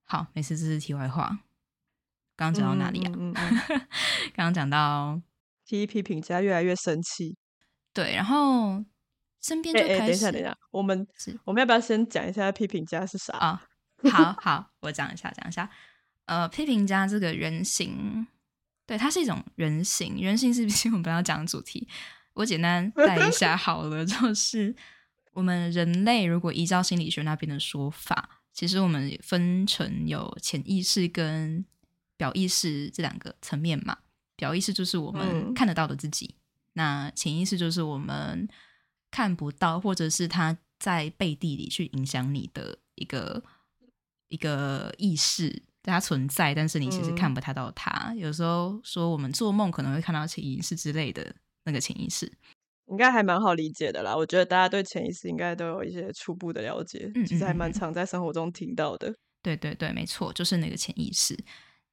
[0.05, 1.39] 好，没事，这是题外话。
[2.37, 3.13] 刚刚讲到哪里啊？
[3.17, 3.87] 嗯嗯嗯
[4.35, 5.21] 刚刚讲到
[5.65, 7.37] 批批评家越来越生气。
[7.93, 8.85] 对，然后
[9.41, 11.07] 身边就开始等一下，等一下，我们
[11.45, 13.37] 我们要不要先讲一下批评家是啥？
[13.39, 13.63] 啊、
[14.11, 15.71] 好好，我讲一下，讲一下。
[16.25, 18.27] 呃，批评家这个原型，
[18.91, 21.87] 对，它是一种人形，人形是不是我们本来要讲的主题？
[22.35, 24.75] 我简单带一下好了， 就是
[25.33, 31.65] 我们人类如果依照心理学那边的说法，其实我们分成有潜意识跟
[32.17, 33.97] 表意识这两个层面嘛。
[34.35, 36.35] 表意识就是我们嗯看得到的自己，
[36.73, 38.49] 那潜意识就是我们
[39.09, 43.41] 看不到，或者是它在背地里去影响你的一个
[44.27, 48.13] 一个意识，它存在，但是你其实嗯看不太到它。
[48.15, 52.31] 有时候说我们做梦可能会看到潜意识之类的那个潜意识，
[52.87, 54.17] 应该还蛮好理解的啦。
[54.17, 59.15] 我觉得大家对潜意识应该都有一些初步的了解，嗯其实还蛮常在生活中听到的。
[59.43, 61.39] 对对对，没错，就是那个潜意识。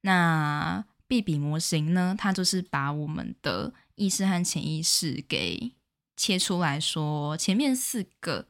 [0.02, 5.72] 那币比模型呢，它就是把我们的意识和潜意识给
[6.14, 8.46] 切出来说，前面四个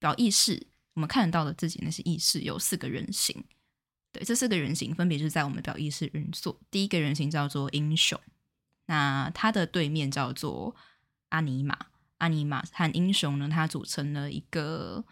[0.00, 3.44] 表意识，我们看得到的自己那些意识有四个原型。
[4.12, 6.60] 对，这四个人形分别是在我们表意识运作。
[6.70, 8.20] 第一个人形叫做英雄，
[8.86, 10.74] 那它的对面叫做
[11.28, 11.86] 阿尼玛。
[12.18, 15.04] 阿尼玛和英雄呢，它组成了一个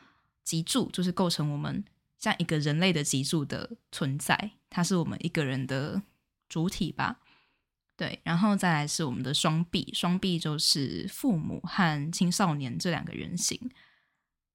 [0.44, 1.82] 脊柱，就是构成我们
[2.18, 6.02] 像一个人类的脊柱的存在，它是我们一个人的
[6.48, 7.20] 主体吧。
[7.96, 13.58] 对，然后再来是我们的双臂，双臂就是父母和青少年这两个人形。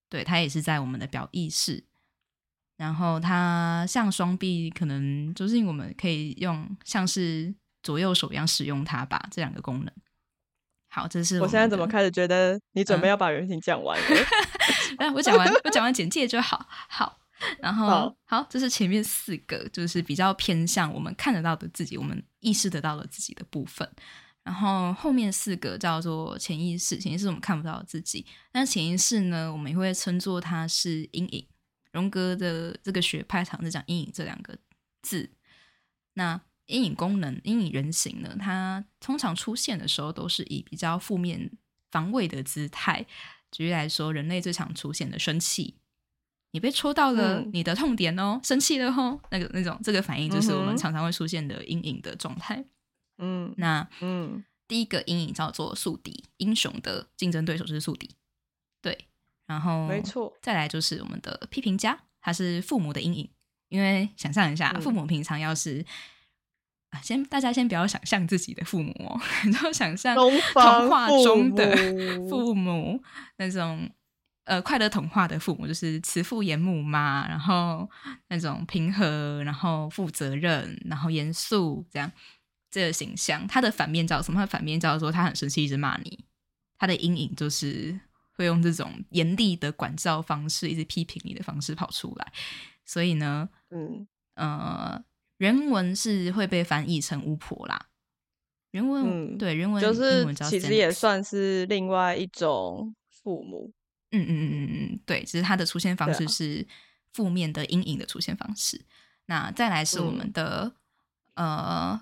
[0.09, 1.83] 对，它也是在我们的表意识。
[2.83, 9.93] 然后它像双臂，可能就是我们可以用像是左右手一样使用它吧，这两个功能。
[10.89, 11.87] 好，这是我现在怎么？
[11.87, 14.05] 开始觉得你准备嗯要把原型讲完了？
[14.99, 16.67] 哎，我讲完， 我讲完简介就好。
[16.89, 17.17] 好，
[17.61, 23.89] 然后好好，这是前面四个，就是比较偏向我们看得到的自己，我们意识得到的自己的部分。
[24.43, 28.25] 然后后面四个叫做潜意识，潜意识我们看不到的自己。
[28.51, 31.47] 那潜意识呢，我们也会称作它是阴影。
[31.93, 34.57] 荣格的这个学派常是讲阴影这两个
[35.01, 35.31] 字。
[36.15, 41.49] 那阴影功能、阴影人形呢，它通常出现的时候都是以比较负面、
[41.89, 43.05] 防卫的姿态。
[43.51, 45.75] 举例来说，人类最常出现的生气，
[46.51, 52.65] 你被戳到了嗯你的痛点哦，生气了吼，那个那种这个反应就是我们常常会出现的阴影的状态。
[53.19, 58.09] 嗯那嗯第一个阴影叫做宿敌，英雄的竞争对手是宿敌，
[58.81, 59.07] 对，
[59.45, 63.29] 然后没错再来就是我们的批评家，他是父母的阴影，
[63.69, 65.85] 因为想象一下，嗯父母平常要是。
[66.91, 71.75] 啊，先大家先不要想象自己的父母哦， 你就想象童话中的
[72.19, 73.03] 母 父母
[73.37, 73.89] 那种
[74.43, 77.89] 呃快乐童话的父母，就是慈父严母嘛，然后
[78.27, 82.11] 那种平和，然后负责任，然后严肃这样
[82.69, 83.47] 这个形象。
[83.47, 84.35] 他的反面叫什么？
[84.37, 86.23] 他的反面叫做他很生气，一直骂你。
[86.77, 87.99] 他的阴影就是
[88.33, 92.33] 会用这种严厉的管教方式，一直批评你的方式跑出来。
[92.85, 95.03] 所以呢，嗯呃，
[95.37, 97.87] 原文是会被翻译成巫婆啦。
[98.71, 103.71] 原文、嗯对原文就是文其实也算是另外一种父母。
[104.11, 106.67] 嗯嗯嗯嗯嗯，对，只是它的出现方式是
[107.13, 108.83] 负面的阴影的出现方式。
[109.25, 110.71] 那再来是我们嗯的、
[111.35, 112.01] 呃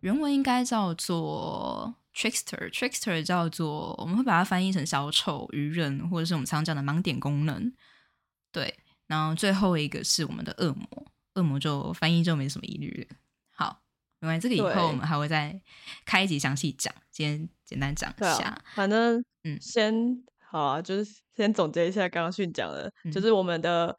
[0.00, 7.72] 原文应该叫做 trickster，trickster 叫做我们会把它翻译成小丑、愚人，或者是我们常讲的盲点功能。
[8.50, 8.76] 对，
[9.06, 13.16] 然后最后一个是我们的恶魔，恶魔就翻译就没什么疑虑了。
[13.54, 13.80] 好，
[14.18, 15.60] 没关系，这个以后我们还会再
[16.04, 18.48] 开一集详细讲，今天简单讲一下。
[18.48, 19.94] 啊，反正嗯先
[20.50, 23.96] 好啊，就是先总结一下刚刚训讲的，就嗯是我们的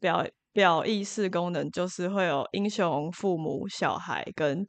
[0.00, 4.66] 表表意识功能就是会有英雄、父母、小孩跟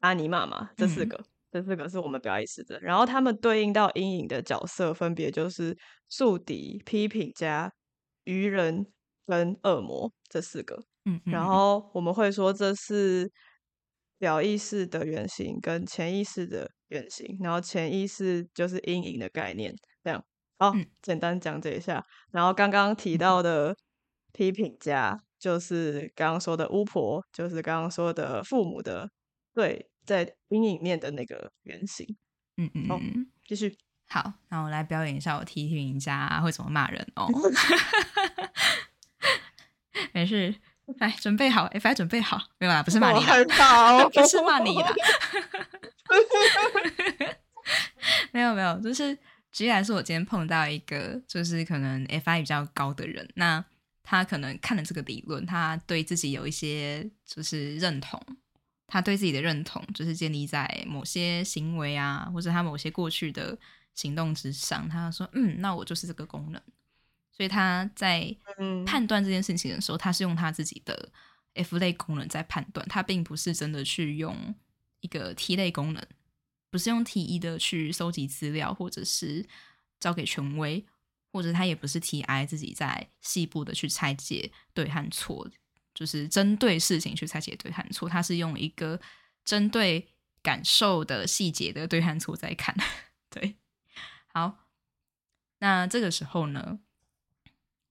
[0.00, 2.78] 阿尼玛嘛，这四嗯个，这四个是我们表意识的。
[2.80, 5.76] 然后他们对应到阴影的角色，分别就是
[6.08, 7.72] 宿敌、批评家、
[8.24, 8.86] 愚人
[9.26, 10.76] 跟恶魔这四个。
[11.04, 13.30] 嗯，嗯然嗯后我们会说这是
[14.18, 20.24] 表意识的原型跟潜意识的原型，然后潜意识就是阴影的概念，这样。
[20.58, 22.02] 好，嗯简单讲解一下。
[22.32, 23.76] 然后刚刚提到的
[24.32, 29.08] 批评家，就是刚刚说的巫婆，就是刚刚说的父母的
[29.54, 32.16] 对，在阴影面的那个原型。
[32.56, 32.98] 嗯嗯好。
[33.46, 33.76] 继续，
[34.08, 37.28] 好，那我来表演一下我提醒一下会怎么骂人哦。
[40.12, 40.54] 没事，
[40.98, 44.92] 来准备好，FI 准备好，没有啦，不是骂你害啦，怕， 不是骂你啦，
[48.32, 49.16] 没有没有，就是
[49.52, 53.64] 举例来说，我今天碰到一个就是可能 FI 比较高的人，那
[54.02, 58.20] 他可能看了这个理论，他对自己有一些就是认同，
[58.86, 63.58] 他对自己的认同就是建立在某些行为啊，或者他某些过去的
[63.94, 64.88] 行动之上。
[64.88, 66.62] 他说：“嗯，那我就是这个功能。”
[67.32, 71.10] 所以他在嗯判断这件事情的时候，他是用他自己的
[71.54, 74.54] F 类功能在判断，他并不是真的去用
[75.00, 76.02] 一个 T 类功能，
[76.70, 79.46] 不是用 T 一的去搜集资料，或者是
[80.00, 80.86] 交给权威，
[81.32, 85.46] 或者他也不是 TI 自己在细部的去拆解对和错，
[85.96, 89.00] 就是针对事情去拆解对和错，他是用一个
[89.46, 90.06] 针对
[90.42, 92.76] 感受的细节的对和错在看。
[93.30, 93.56] 对，
[94.26, 94.58] 好，
[95.60, 96.80] 那这个时候呢，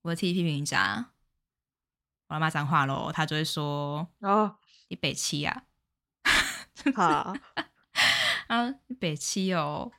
[0.03, 1.13] 我的 T 批评家，
[2.27, 5.63] 我要骂脏话喽，他就会说哦，你北七啊，
[6.95, 7.35] 好，
[8.47, 9.91] 啊，你北七哦，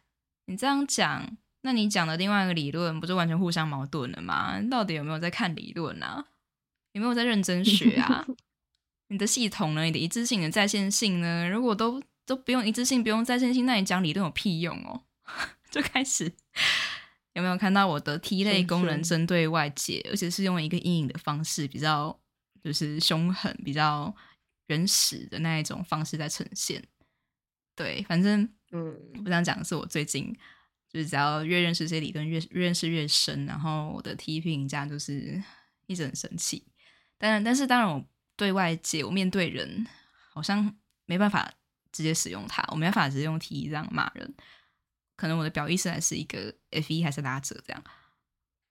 [0.45, 4.61] 你这样讲，那你讲的另外一个理论不就完全互相矛盾了吗？
[4.61, 6.25] 你到底有没有在看理论啊？
[6.97, 8.27] 有没有在认真学啊？
[9.09, 9.85] 你的系统呢？
[9.85, 11.47] 你的一致性的在线性呢？
[11.47, 15.03] 如果都都不用一致性，不用在线性，那你讲理论有屁用哦？
[15.71, 16.33] 就开始
[17.35, 22.19] 有没有看到我的 T 类是功能针对外界，而且是用一个阴影的方式，比较
[22.65, 24.17] 就是凶狠、比较
[24.69, 26.83] 原始的那一种方式在呈现。
[27.75, 30.35] 对，反正嗯我想讲的是，我最近
[30.91, 35.43] 就是只要越认识这些理论，越越认识越深，然后我的 T P 评价就是
[35.87, 36.65] 一直很生气。
[37.19, 38.05] 当然，但是当然，我
[38.37, 39.87] 对外界，我面对人，
[40.33, 41.51] 好像没办法
[41.93, 44.35] 直接使用它，我没办法直接用 T 这样骂人。
[45.17, 47.83] 可能我的表意识还是一个 F 一还是拉扯这样。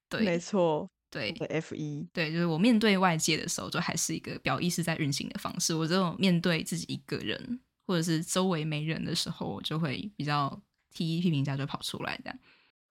[0.07, 5.73] 对没错，对 F 一，对，就是我面对外界的时候，就还是一个表意识在运行的方式。
[5.73, 10.61] 我只有面对自己一个人，或者是周围没人的时候，我就会比较
[10.93, 12.39] T 批评家就跑出来这样。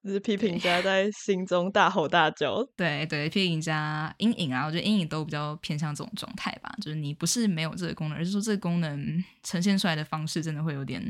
[0.05, 6.71] 就是批评家在心中大吼大叫，对对，批评家阴影啊，我觉得阴影都比较偏向这种状态吧。
[6.83, 11.03] 就是你不是没有这个功能，而是说这个功能呈现出来的方式真的会有点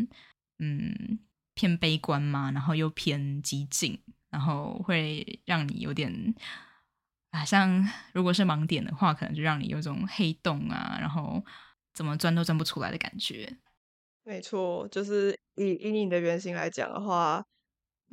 [0.61, 1.19] 嗯
[1.55, 6.33] 偏悲观嘛，然后又偏激进，然后会让你有点
[7.33, 11.45] 啊，像如果是盲点的话，可能就让你有种黑洞啊，然后
[11.93, 13.59] 怎么钻都钻不出来的感觉。
[14.23, 17.45] 没错，就是以阴影的原型来讲的话，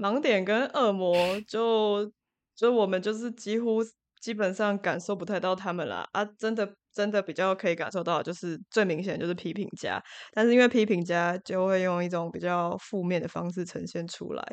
[0.02, 2.12] 盲点跟恶魔就
[2.56, 3.80] 就我们就是几乎
[4.20, 6.08] 基本上感受不太到他们啦。
[6.14, 10.02] 啊，真的真的比较可以感受到就是最明显就是批评家，
[10.34, 14.44] 但是因为批评家就会用一种比较负面的方式呈现出来，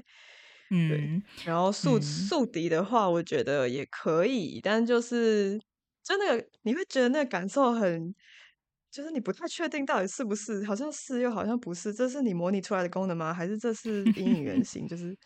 [0.70, 1.09] 嗯，
[1.42, 2.01] 然后宿嗯。
[2.01, 5.59] 宿敌的话，我觉得也可以，但就是
[6.05, 8.14] 真的你会觉得那个感受很，
[8.91, 13.32] 就是你不太确定到底是不是，好像是又好像不是，这是你模拟出来的功能吗？
[13.32, 14.89] 还是这是阴影原型？
[14.89, 15.16] 就 是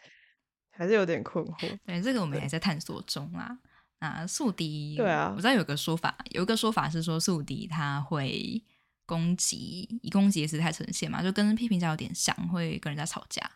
[0.70, 1.78] 还是有点困惑。
[1.84, 3.58] 对，这个我们对还在探索中啊。
[4.00, 8.60] 那宿敌，对啊我知道有个说法，有一个说法是说宿敌他会
[9.06, 13.48] 攻击，以攻击的姿态呈现嘛，就跟批评家有点像，会跟人家吵架，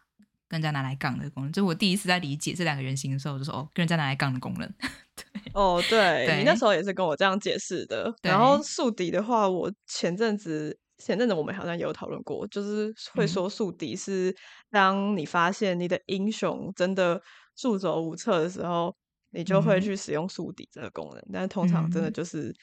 [0.49, 1.53] 跟人家拿来杠的功能。
[1.53, 4.75] 就我第一次在理解这两个原型的时候，我就说哦，跟人家拿来杠的功能。
[5.55, 8.15] 哦，对对你那时候也是跟我这样解释的。
[8.23, 14.35] 然后宿敌的话，我前阵子前阵子我们好像也有讨论过，就是会嗯说宿敌是
[14.71, 17.21] 当你发现你的英雄真的
[17.57, 18.95] 束手无策的时候，
[19.31, 21.23] 你就会嗯去使用宿敌这个功能。
[21.33, 22.55] 但是通常真的嗯就是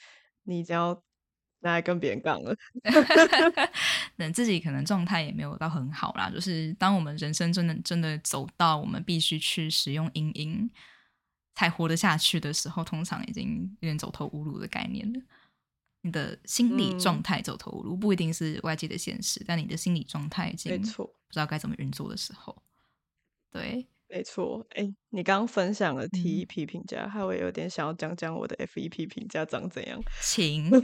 [0.44, 1.00] 你只要
[1.64, 2.54] 拿来跟别人杠了，
[4.16, 10.70] 等自己可能状态也没有到很好啦，就是当我们人生真的真的走到我们必须去使用阴影
[11.54, 15.20] 才活得下去的时候，通常已经有点走投无路的概念了。
[16.02, 21.10] 你的心理状嗯态走投无路，不一定是外界的现实，但你的心理状态已经不没错。
[21.30, 22.62] 知道该怎么运作的时候，
[23.50, 30.00] 对，没错，哎，你刚刚分享了 T 嗯一批评价，害我有点想要讲讲我的 F 一 P 评家长怎样。
[30.22, 30.70] 请。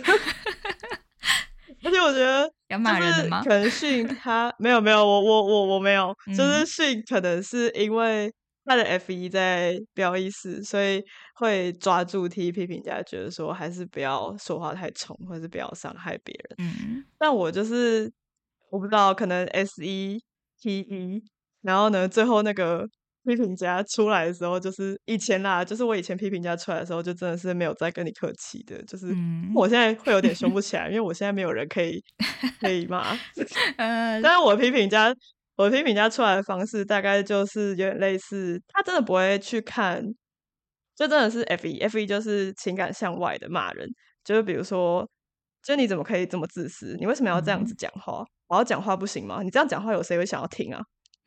[1.83, 6.67] 而且我觉得要就是骂人的吗可能训 他没有没有，我我我我没有，就是嗯。
[6.67, 8.31] 训可能是因为
[8.67, 11.03] 他的 F 一在标意思，所以
[11.37, 16.57] 会抓住 T 批评价，觉得说还是不要说话太冲，或者是不要伤害别人。
[16.59, 17.05] 嗯。
[17.17, 18.13] 但我就是
[18.71, 20.23] 我不知道，可能 S 一
[20.61, 21.23] T 一，
[21.63, 22.87] 然后呢，最后那个
[23.37, 32.03] 批评家出来的时候，就是以前啦，就是我以前批评家出来的时候，就真的是没有再跟你客气的，就是嗯，我现在会有点凶不起来，因为我现在没有人可以
[32.61, 33.17] 可以骂。
[33.79, 35.15] 呃但是我批评家，
[35.57, 40.03] 我批评家出来的方式大概就是有点类似，他真的不会去看，
[40.97, 43.89] 就真的是 F 一 F 一就是情感向外的骂人，
[44.25, 45.09] 就是比如说
[45.63, 46.97] 就你怎么可以这么自私？
[46.99, 48.25] 你为什么要这样子嗯讲话？
[48.49, 49.43] 我要讲话不行吗？
[49.45, 50.83] 你这样讲话，有谁会想要听啊？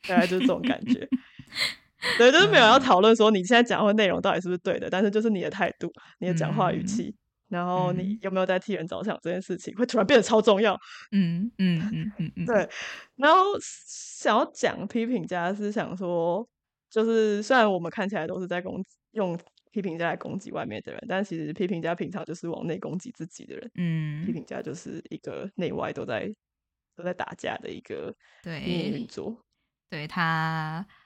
[0.07, 1.07] 大概就是这种感觉。
[2.17, 7.15] 对，就是没有要嗯讨论说你现在讲话内容到底是不是对的，但是就是你的态度、你的讲话语嗯气，
[7.49, 10.77] 然后你嗯有没有在替人着想这件事情，会突然变得超重要。
[11.11, 12.69] 嗯嗯嗯嗯嗯，对，
[13.15, 16.47] 然后想要讲批评家是想说，
[16.89, 19.37] 就是虽然我们看起来都是在攻用
[19.71, 23.71] 批评家来攻击外面的人，但其实批评家平常就是往内攻击自己的人。
[23.75, 26.27] 嗯批嗯，评家就是一个内外都在
[26.95, 29.35] 都在打架的一个秘密运对，作。
[29.89, 31.02] 对他，哎，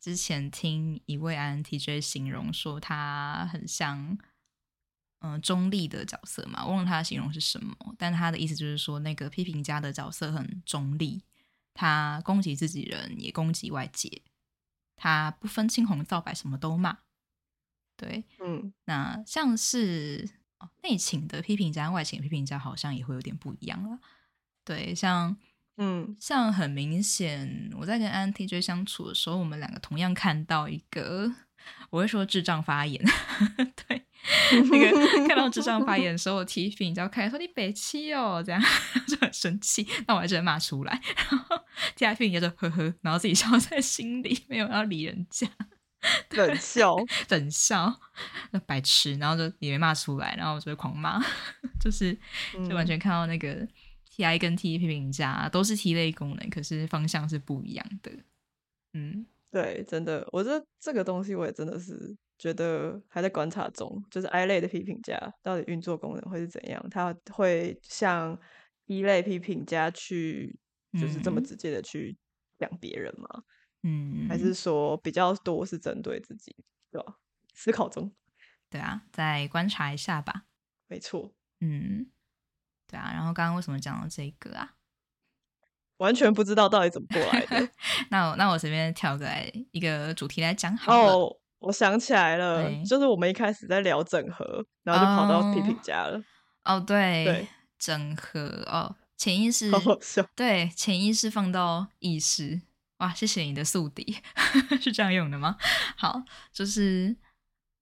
[0.00, 4.18] 之前听一位 INTJ 形容说他很像，
[5.20, 11.22] 嗯、中立的角色嘛，忘了他的形容是什么，但他的意思就是说，那个批评家的角色很中立，
[11.74, 14.22] 他攻击自己人，也攻击外界，
[14.96, 16.98] 他不分青红皂白，什么都骂。
[17.96, 20.28] 对，嗯那像是
[20.58, 24.00] 哦内倾的批评家、外倾的批评家，好像也会有点不一样了。
[24.64, 25.36] 对，像
[25.76, 26.16] 嗯。
[26.20, 31.32] 像很明显，我在跟 INTJ 相处的时候，我们两个同样看到一个，
[31.90, 33.02] 我会说智障发言，
[33.86, 34.02] 对，
[34.70, 38.60] 那个 看到智障发言的时候，我提醒你知道看说你北七哦，这样
[39.08, 41.00] 就很生气，那我还真的骂出来，
[41.30, 41.58] 然后
[41.96, 45.48] 第二批评就呵呵，然后自己笑在心里，没有要理人家。
[46.30, 46.96] 冷笑，
[47.28, 48.00] 冷笑，
[48.50, 51.22] 那白痴，然后就也没骂出来，然后我就会狂骂，
[51.80, 52.12] 就是
[52.68, 52.86] 就完嗯。
[52.88, 53.64] 全看到那个
[54.14, 58.12] T I 跟 T 批评家都是 T 类功能，可是方向是不一样的。
[58.92, 66.86] 嗯对，真的，我这这个东西我也真的是觉得还在观察中，就是 I 类的批评家到底运作功能会是怎样？
[66.90, 68.38] 他会像
[68.84, 70.58] 一类批评家去，
[70.92, 72.14] 就是这么嗯直接的去
[72.58, 73.44] 讲别人吗？
[73.82, 76.54] 嗯，还是说比较多是针对自己，
[76.90, 77.16] 对吧？
[77.54, 78.12] 思考中，
[78.68, 80.44] 对啊，再观察一下吧。
[80.86, 82.06] 没错，嗯，
[82.92, 83.10] 对啊。
[83.12, 84.74] 然后刚刚为什么讲到这个啊？
[85.96, 87.68] 完全不知道到底怎么过来的。
[88.10, 91.12] 那我那我随便跳个来一个主题来讲好了。
[91.12, 96.20] 哦，我想起来了，就是我们一开始在聊整合，然后就跑到皮皮家了，
[96.64, 100.26] 哦，对，对整合哦，潜意识好好笑。
[100.34, 102.60] 对，潜意识放到意识，
[102.96, 104.18] 哇，谢谢你的宿敌，
[104.82, 105.56] 是这样用的吗？
[105.96, 107.16] 好，就是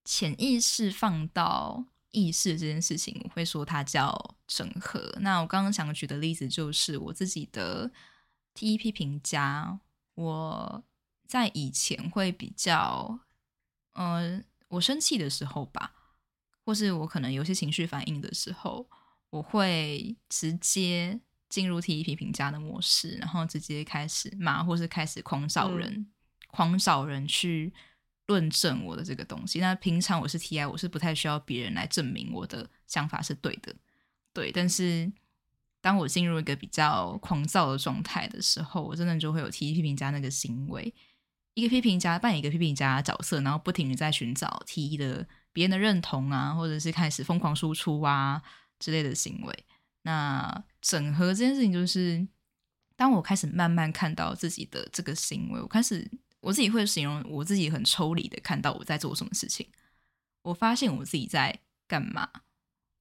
[0.03, 5.13] 潜意识放到意识这件事情，我会说它叫整合。
[5.21, 7.91] 那我刚刚想举的例子就是我自己的
[8.53, 9.79] T E P 评价，
[10.15, 10.83] 我
[11.27, 13.19] 在以前会比较，
[13.93, 15.93] 呃，我生气的时候吧，
[16.65, 18.89] 或是我可能有些情绪反应的时候，
[19.29, 26.11] 我会直接进入 T E P 评价的模式，然后直接开始骂，或是开始狂找人，
[26.49, 27.73] 狂找人去
[28.31, 29.59] 论证我的这个东西。
[29.59, 33.75] 那平常我是 T I，我是不太需要别人来证明我的想法是对的，
[34.33, 34.51] 对。
[34.51, 35.11] 但是
[35.81, 40.93] 当我进入一个比较狂躁的状态的时候，我真的就会有 T 批评家那个行为。
[41.53, 48.41] 一个批评家扮演一个批评家的角色，然后不停的在寻找 T 的别人的认同啊，或者是开始疯狂输出啊
[48.79, 49.65] 之类的行为。
[50.03, 52.25] 那整合这件事情，就是
[52.95, 56.09] 当我开始慢慢看到自己的这个行为，我开始
[56.41, 59.67] 我自己会形容我自己很抽离的看到我在做什么事情。
[60.43, 62.29] 我发现我自己在干嘛，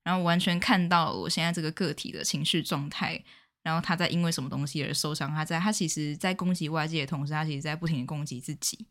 [0.04, 3.24] 然后完全看到我现在这个个体的情绪状态，
[3.62, 8.86] 然后他在因为什么东西而受伤，他在他其实在攻击外界的同时，他其实在不停的攻击自己。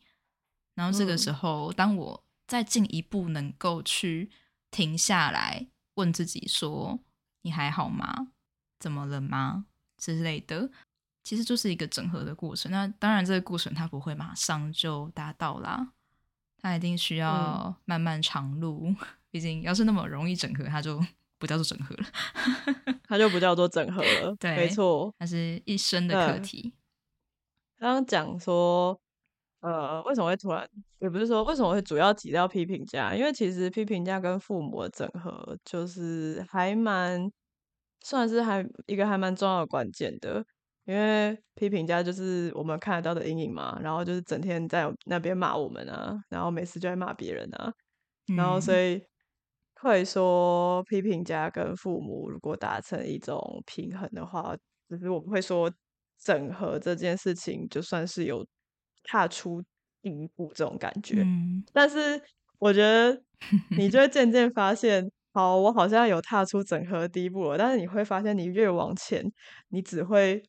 [0.76, 4.32] 然后这个时候，当我再进一步能够去
[4.72, 7.00] 停下来问自己说
[7.43, 8.32] ：“你还好吗？
[8.80, 9.66] 怎么了吗？”
[10.02, 10.72] 之类的，
[11.24, 12.72] 其实就是一个整合的过程。
[12.72, 15.93] 那当然，这个过程它不会马上就达到啦，
[16.57, 18.95] 它一定需要漫漫长路。
[19.32, 20.99] 毕竟，要是那么容易整合，它就
[21.38, 22.05] 不叫做整合了。
[23.07, 24.36] 它就不叫做整合了。
[24.39, 25.13] 对没错。
[25.20, 26.74] 它是一生的课嗯题。
[27.78, 28.99] 刚刚讲说，
[29.61, 30.67] 呃，为什么会突然，
[30.97, 37.32] 也不是说为什么会主要提到批评家，因为其实批评家跟父母的整合，就是还蛮
[38.01, 40.45] 算是还一个还蛮重要的关键的。
[40.90, 47.72] 因为批评家就是我们看得到的阴影嘛，然后就是整天在那边骂我们啊，然后每次就在骂别人啊，
[48.36, 49.04] 然后所嗯以
[49.82, 54.56] 会说批评家跟父母如果达成一种平衡的话，
[54.90, 55.72] 就是我们会说
[56.18, 58.44] 整合这件事情就算是有
[59.04, 59.62] 踏出
[60.02, 61.22] 第一步这种感觉。
[61.22, 62.20] 嗯但是
[62.58, 63.22] 我觉得
[63.78, 69.24] 你就会 渐渐发现，好，我好像有踏出整合的第一步了，但是你会发现你越往前，
[69.68, 70.44] 你只会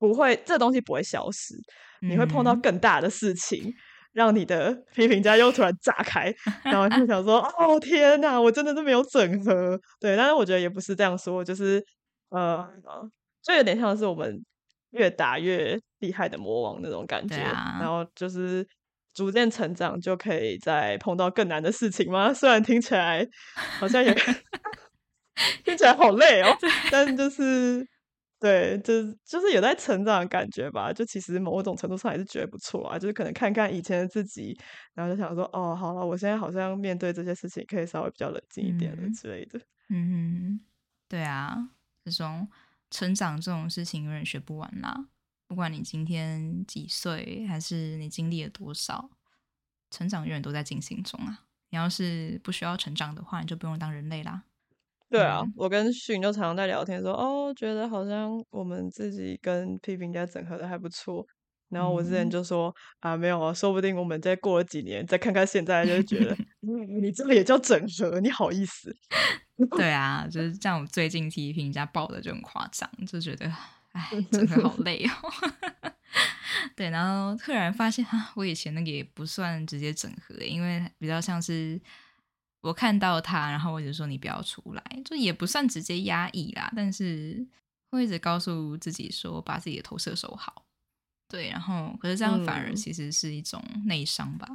[0.00, 1.54] 不会这东西不会消失，
[2.00, 3.72] 你会碰到嗯更大的事情。
[4.12, 6.34] 让你的批评家又突然炸开，
[6.64, 11.80] 然后就想说：“哦天哪，我真的是没有整合。”对，但是我觉得也不是这样说，就是
[12.30, 12.68] 呃，
[13.40, 14.44] 就有点像是我们
[14.90, 18.66] 越打越厉害的魔王那种感觉，然后就是
[19.14, 22.34] 逐渐成长，就可以再碰到更难的事情吗？
[22.34, 23.24] 虽然听起来
[23.78, 24.12] 好像也
[25.64, 26.48] 听起来好累哦，
[26.90, 27.86] 但就是。
[28.40, 30.90] 对，就是就是有在成长的感觉吧。
[30.92, 32.98] 就其实某种程度上还是觉得不错啊。
[32.98, 34.58] 就是可能看看以前的自己，
[34.94, 39.60] 然后就想说，哦，好了，我现在好像面对这些事情可以稍微比较冷静一点了之类的。
[39.90, 40.58] 嗯，
[41.06, 41.68] 对啊，
[42.04, 42.48] 这种
[42.90, 45.08] 成长这种事情永远学不完啦。
[45.46, 49.10] 不管你今天几岁，还是你经历了多少，
[49.90, 51.44] 成长永远都在进行中啊。
[51.68, 54.44] 你要是不需要成长的话，你就不用当人类啦。
[55.10, 61.26] 对啊，我跟迅就常常在聊天，说哦，觉得好像我们自己跟批评家整合的还不错。
[61.68, 66.36] 然后我之前就说啊，没有啊，说不定我们再过了几年，再看看现在，就觉得
[67.00, 68.20] 你这个也叫整合？
[68.20, 68.94] 你好意思？
[69.76, 73.52] 对啊，就是像我最近批评家爆的就很夸张，就觉得
[73.92, 75.92] 哎，整合好 累哦。
[76.76, 81.80] 对，然后突然发现啊，我以前那个也不算直接整合，因为比较像是。
[82.62, 87.46] 我看到他，然后我就说你不要出来，就也不算直接压抑啦，但是
[87.90, 90.66] 会一直告诉自己说把自己的投射守好。
[91.26, 94.46] 对，然后可是这样反而其实是一种内伤吧。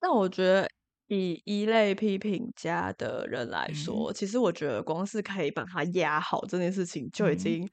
[0.00, 0.68] 但我觉得
[1.08, 7.70] 以一类批评家的人来说，其实我觉得光是可以把它压好这件事情就已经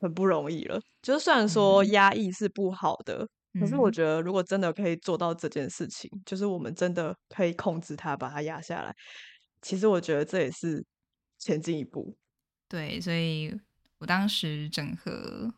[0.00, 0.80] 很不容易了。
[1.00, 3.28] 就算说压抑是不好的。
[3.60, 8.94] 可是我觉得，如果真的可以做到这件事情，就是我们真的可以控制它，把它压下来。
[9.60, 10.84] 其实我觉得这也是
[11.38, 12.16] 前进一步。
[12.68, 13.54] 对，所以
[13.98, 15.52] 我当时整合，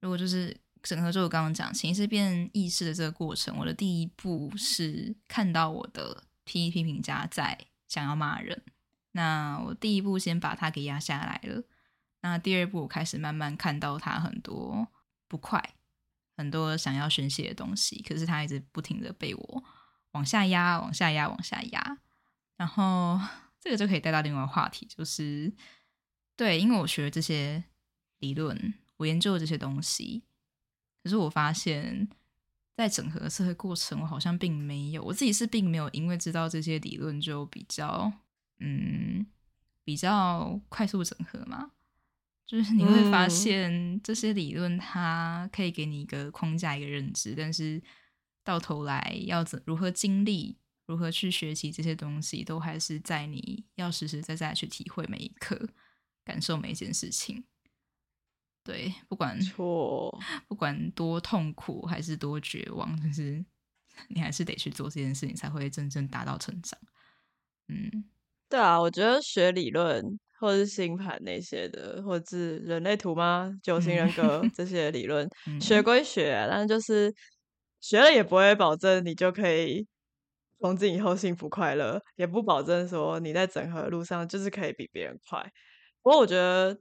[0.00, 8.62] 如果就是整合，就我刚刚讲，情绪变意识的这个过程，我的第一步是看到我的批批评家在想要骂人，
[9.12, 11.62] 那我第一步先把他给压下来了。
[12.20, 14.86] 那第二步，我开始慢慢看到他很多
[15.26, 15.74] 不快。
[16.42, 19.64] 很多想要宣泄的东西，可是他一直不停的被我
[20.10, 21.98] 往下压、往下压、往下压。
[22.56, 23.18] 然后
[23.60, 25.52] 这个就可以带到另外话题，就是
[26.36, 27.62] 对，因为我学这些
[28.18, 30.24] 理论，我研究这些东西，
[31.02, 32.08] 可是我发现，
[32.76, 38.12] 在整合社会过程，我好像并没有，我自己是并没有因为知道这些理论就比较
[38.58, 39.24] 嗯
[39.84, 41.70] 比较快速整合嘛。
[42.46, 47.82] 就是你会发现这些理论，它可以给你一个框架、一个认知，但是
[48.44, 55.68] 到头来要怎如何经历、如何去学习这些东西，都还是在你要实实在在去体会每一刻、
[56.24, 57.44] 感受每一件事情。
[58.64, 63.42] 对，不管错，不管多痛苦还是多绝望，就是
[64.08, 66.78] 你还是得去做这件事情，才会真正达到成长。
[67.68, 68.04] 嗯，
[68.48, 70.18] 对啊，我觉得学理论。
[70.42, 73.48] 或者是星盘那些的，或者是人类图吗？
[73.62, 75.28] 九型人格这些理论，
[75.62, 77.14] 学归学，但是就是
[77.80, 79.86] 学了也不会保证你就可以
[80.58, 85.40] 从今以后幸福快乐，也不保证说你在整合路上就是可以比别人快。
[86.02, 86.76] 不过我觉得，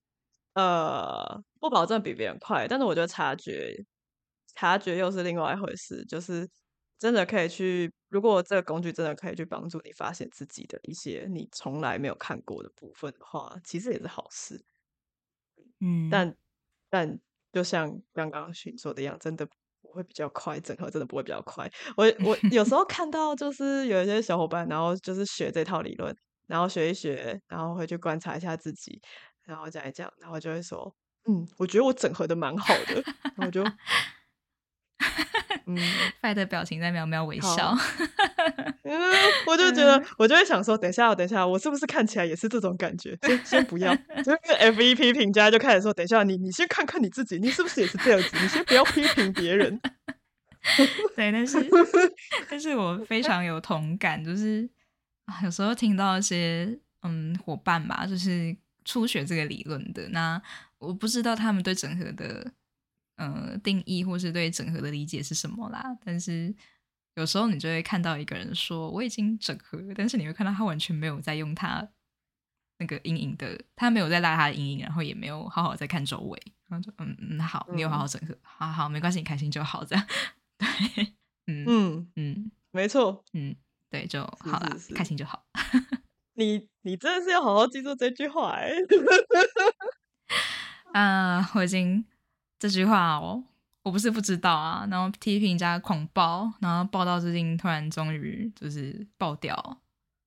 [0.55, 3.75] 呃，不保证比别人快，但是我觉得察觉，
[4.55, 6.49] 察觉又是另外一回事，就是。
[7.01, 14.63] 真的可以去，如果这个工具真的可以去帮助你发现自己的一些你从来没有看过的部分的话，其实也是好事。
[15.79, 16.37] 嗯，但
[16.91, 17.19] 但
[17.51, 19.47] 就像刚刚许说的一样，真的
[19.81, 21.67] 不会比较快，整合真的不会比较快。
[21.97, 29.01] 我我 有时候看到就是有一些小伙伴，然后就是学这套理论，然后学一学，然后回去观察一下自己，
[29.41, 30.95] 然后讲一讲，然后就会说，
[31.27, 33.01] 嗯，我觉得我整合的蛮好的，
[33.35, 33.63] 然后我就。
[35.65, 35.77] 嗯，
[36.21, 37.75] f 的表情在喵喵微笑。
[38.83, 38.99] 嗯，
[39.47, 43.17] 我就觉得，我就会想说，等一下，等一下，我是不是看起来也是这种感觉？
[43.23, 48.29] 先先不要， 就是 F E P 评价就开始说，等一下，你你先看看你自己，你是不是也是这样子？
[48.41, 49.79] 你先不要批评别人。
[51.15, 51.57] 对，但是
[52.49, 54.69] 但是我非常有同感，就是
[55.25, 60.41] 啊，有时候听到一些嗯伙伴吧，就是初学这个理论的，那
[60.79, 62.51] 我不知道他们对整合的。
[63.21, 65.95] 呃，定义或是对整合的理解是什么啦？
[66.03, 66.51] 但是
[67.13, 71.87] 有时候你就会看到一个人说我已经整合，但是你会看到他完全没有在用他
[72.79, 80.07] 那个阴影的，他没有在拉他的阴影，然后也没有好好在看周围，然后就嗯嗯好，你有好好整合，好好没关系，你开心就好，这样。
[80.57, 81.13] 对，
[81.45, 83.55] 嗯嗯嗯，没错，嗯
[83.91, 85.45] 对就好了，开心就好。
[86.33, 88.71] 你你真的是要好好记住这句话哎，
[90.93, 92.03] 啊， 我已经。
[92.61, 93.43] 这句话哦，
[93.81, 99.81] 我不是不知道啊，然后批评加狂暴，然后暴到最近突然终于就是爆掉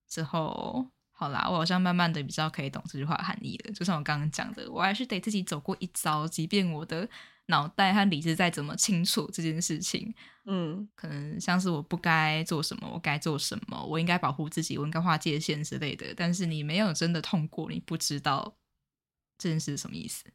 [0.09, 3.71] 之后，好啦，我好像慢慢的比较可以懂这句话含义了。
[3.71, 7.07] 就像我刚刚讲的，我还是得自己走过一遭，即便我的
[7.45, 10.13] 脑袋和理智再怎么清楚这件事情，
[10.43, 16.13] 嗯，可能像是我不该做什么，我该做什么，我应该保护自己，我应该划界限之类的。
[16.17, 18.57] 但是你没有真的痛过，你不知道
[19.37, 20.25] 这件事是什么意思。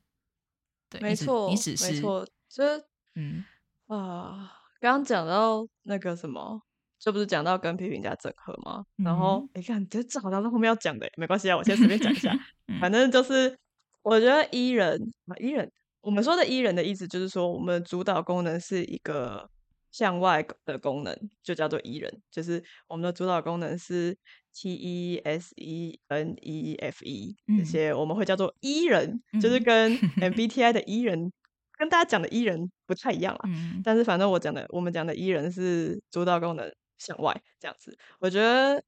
[0.91, 2.85] 对，没错，你只是没错，就是
[3.15, 3.45] 嗯
[3.87, 6.61] 啊，刚刚讲到那个什么，
[6.99, 8.85] 这不是讲到跟批评家整合吗？
[8.97, 12.33] 然后嗯你看，这这好像是后面要讲的，没关系啊，我先随便讲一下。
[12.69, 13.57] 嗯反正就是，
[14.03, 15.71] 我觉得伊人啊，E 人，
[16.01, 19.51] 我们说的伊人的意思就是说，我们主导功能是一个
[19.91, 24.17] 向外的功能，就叫做 E 人，就是我们的主导功能是
[24.55, 29.97] T E S E N E F E 这嗯些，我们会叫做 E 人，就是嗯跟
[30.35, 31.33] MBTI 的 E 人
[31.79, 33.41] 跟大家讲的 E 人不太一样啦。
[33.47, 37.97] 嗯但是反正我讲的，我们讲的 E 人是主导功能向外这样子。
[38.21, 38.83] 我觉得，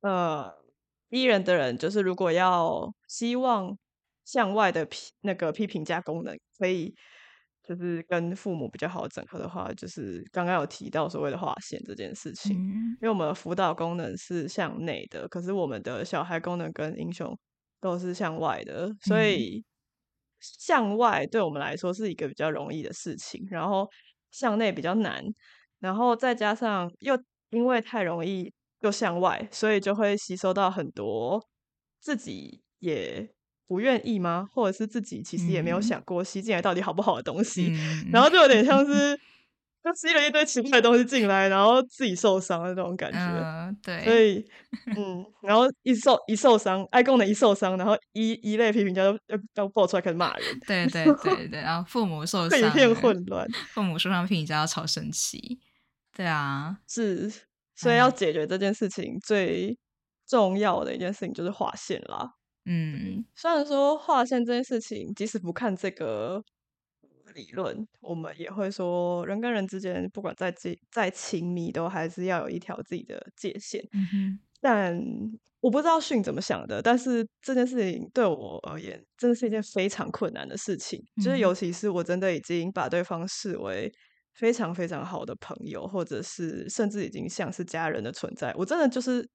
[0.00, 0.52] 呃
[1.10, 3.78] ，E 人的人就是如果要希望
[4.24, 6.94] 向外的批那个批评加功能可以，
[7.62, 12.56] 就是跟父母比较好整合的话，就是刚刚有提到所谓的划线这件事情。
[12.56, 17.36] 嗯因为我们的辅导功能是向内的，可是我们的小孩功能跟英雄
[17.80, 19.64] 都是向外的，所嗯以
[20.40, 23.88] 向外对我们来说是一个比较容易的事情，然后
[24.30, 25.24] 向内比较难，
[25.80, 27.16] 然后再加上又
[27.50, 31.44] 因为太容易又向外，所以就会吸收到很多
[32.00, 33.28] 自己也
[33.72, 34.46] 不愿意吗？
[34.52, 39.18] 或者是自己其实也没有嗯想过吸进来到底好不好的东西，嗯然后就有点像是
[39.82, 43.18] 就吸了一堆奇怪的东西进来，然后自己受伤的那种感觉。
[43.18, 44.44] 嗯，所，以，
[44.94, 53.48] 嗯，然后一受一受伤，爱功能一受伤，然后一一类批评家都要要爆出来开始骂人，对 对对对，然后父母受伤，一片混乱。
[53.72, 55.58] 父母受伤，批评家要超生气，
[56.14, 57.32] 对啊，是，
[57.74, 59.76] 所以要解决这件事情最
[60.28, 62.34] 重要的一件事情就是划线啦。
[62.64, 66.42] 嗯虽然说划线这件事情，即使不看这个
[67.34, 73.82] 理论，我们也会说人跟人之间，不管再亲再亲密，都还是要有一条自己的界限。
[73.92, 75.00] 嗯哼，但
[75.60, 81.02] 我不知道训怎么想的，但是这件事情对我而言，真的是一件非常困难的事情。
[81.16, 83.90] 就是嗯尤其是我真的已经把对方视为
[84.34, 89.26] 非常非常好的朋友，或者是甚至已经像是家人的存在，我真的就是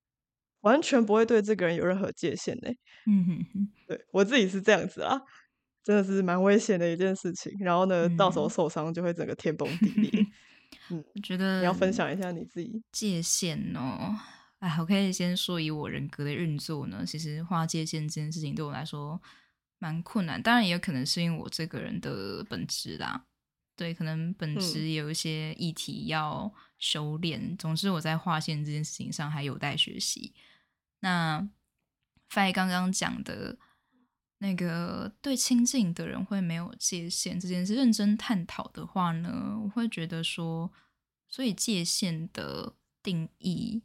[0.62, 2.70] 完全不会对这个人有任何界限的。
[3.06, 5.22] 嗯哼哼，对我自己是这样子啊，
[5.84, 7.54] 真的是蛮危险的一件事情。
[7.60, 10.26] 然后呢，到时候嗯受伤就会整个天崩地裂。
[10.92, 12.84] 嗯，我觉得你要分享一下你自己。
[12.92, 14.16] 界限哦。
[14.60, 19.22] 哎，我可以先说，以我人格的运作呢，其实划界限这件事情对我来说
[19.78, 20.42] 蛮困难。
[20.42, 23.24] 当然，也有可能是因为我这个人的本质啦，
[23.76, 27.56] 对，可能本嗯质有一些议题要修炼。
[27.58, 30.34] 总之，我在划线这件事情上还有待学习。
[31.00, 31.48] 那
[32.30, 33.58] Fay 刚刚讲的
[34.40, 40.72] 那个对亲近的人会没有界限这件事，认真探讨的话呢，我会觉得说，
[41.28, 43.82] 所以界限的定义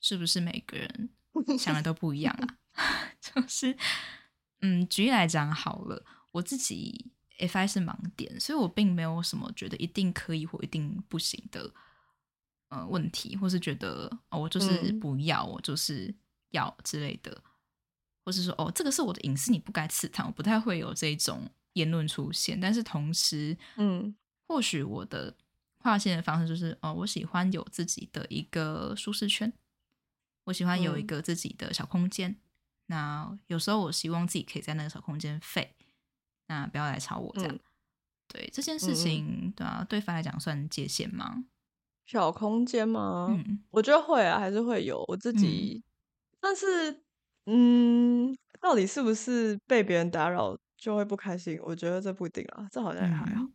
[0.00, 1.10] 是不是每个人
[1.58, 2.34] 想的都不一样
[2.72, 3.14] 啊？
[3.20, 3.76] 就是，
[4.60, 11.72] 嗯，举例来讲好了，我自己 FI 是盲点，所以我并没有什么觉得一定可以或一定不行的
[12.68, 16.14] 呃问题，或是觉得哦，我就是嗯不要，我就是
[16.50, 17.42] 要之类的，
[18.24, 22.60] 或是说哦，这个是我的隐私，你不该刺探，我不太会有这种言论出现。
[22.60, 24.14] 但是同时，嗯
[24.46, 25.36] 或许我的
[25.78, 29.52] 划线的方式就是哦，我喜欢有自己的一个舒适圈，
[30.44, 32.36] 我喜欢有一嗯个自己的小空间。
[32.86, 35.74] 那有时候我希望自己可以在那个小空间废，
[36.46, 37.54] 那不要来吵我这样。
[37.54, 37.60] 嗯
[38.30, 41.46] 对这件事情，对啊，对方来讲算界限吗？
[42.08, 43.28] 小空间吗？
[43.30, 45.84] 嗯我觉得会啊，还是会有我自己，
[46.40, 47.04] 但是，
[47.44, 51.60] 嗯，到底是不是被别人打扰就会不开心？
[51.62, 53.42] 我觉得这不一定啊，这好像也还好。
[53.42, 53.52] 嗯，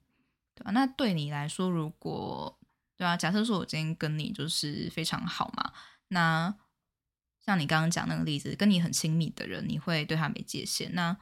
[0.53, 0.71] 对啊。
[0.71, 2.57] 那对你来说，如果
[2.95, 5.73] 对啊，假设说我今天跟你就是非常好嘛，
[6.09, 6.55] 那
[7.41, 10.93] 像你刚刚讲那个例子，跟你很亲密的人，你会对他没界限。
[10.93, 11.17] 那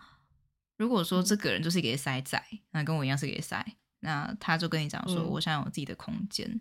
[0.77, 3.65] 如果说嗯这个人就是一个塞仔，那跟我一样是一个塞，
[4.01, 6.59] 那他就跟你讲说，嗯我想有自己的空间，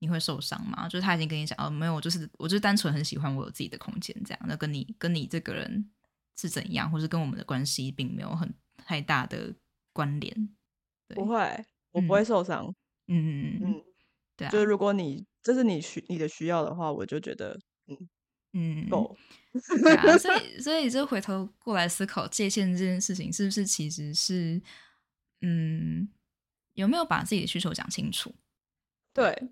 [0.00, 0.88] 你会受伤吗？
[0.88, 4.40] 就是他已经跟你讲，哦，没有，我就是我就是单纯很喜欢我有自己的空间，这样。
[4.46, 5.90] 那跟你跟你这个人
[6.36, 9.54] 是怎样，或是跟我们的关系并没有很太大的
[9.92, 10.48] 关联。
[11.08, 11.36] 对不会，
[11.92, 12.66] 我嗯不会受伤。
[13.06, 13.84] 嗯嗯嗯，嗯，
[14.36, 17.58] 对啊，就是如果你这是你需你的需要的话，我就觉得
[18.52, 19.16] 嗯，够。
[19.82, 24.60] 对啊，所以所以就回头过来思考界限这件事情，是不是其实是
[25.40, 26.08] 嗯
[26.74, 28.34] 有没有把自己的需求讲清楚？
[29.14, 29.50] 对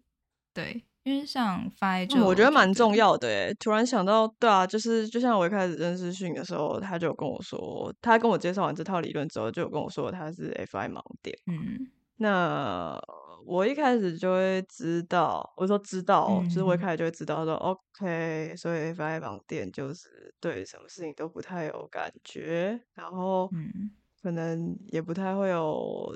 [0.57, 2.97] 对，因为像 Fi 就、嗯我觉得蛮重。
[2.97, 3.55] 要的诶。
[3.61, 11.37] 突然想到，对啊，就是就像我一开始认识训的时候，他就跟我说，他跟我介绍完这套理论之后，就有跟我说他是 FI 盲点。
[11.47, 11.87] 嗯
[12.19, 12.99] 那
[13.45, 23.91] 我一开始就会知道，我说知道哦，就是我一嗯开始就会知道说，OK，所以 FI 盲点就是对什么事情都不太有感觉，然后嗯
[24.23, 26.11] 可能也不太会有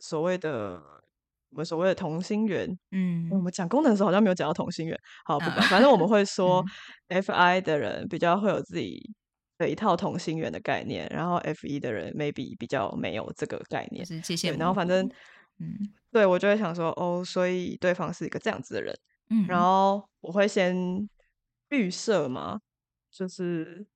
[0.00, 0.80] 所谓的
[1.50, 2.66] 我们所谓的同心圆。
[2.92, 6.64] 嗯我嗯们讲功能的时候好像没有讲到同心圆，好不啊管，反正我们会说
[7.08, 9.12] 嗯 FI 的人比较会有自己
[9.58, 14.04] 的一套同心圆的概念，然后 F 一的人 maybe 比较没有这个概念。
[14.06, 14.60] 是界限对，模糊。
[14.60, 15.06] 然后反正
[15.58, 15.76] 嗯
[16.10, 18.96] 对我就会想说，哦，所以对方是一个这样子的人，
[19.30, 21.08] 嗯，然后我会先
[21.70, 22.60] 预设嘛，
[23.10, 23.86] 就是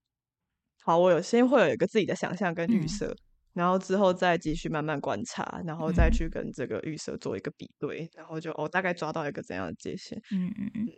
[0.82, 3.16] 好，我有先会有一个自己的想象跟预嗯设，
[3.54, 10.20] 然后之后再继续慢慢观察，然后再嗯去跟这个预设做一个比对，然后就哦大概抓到一个怎样的界限。
[10.30, 10.88] 嗯嗯嗯，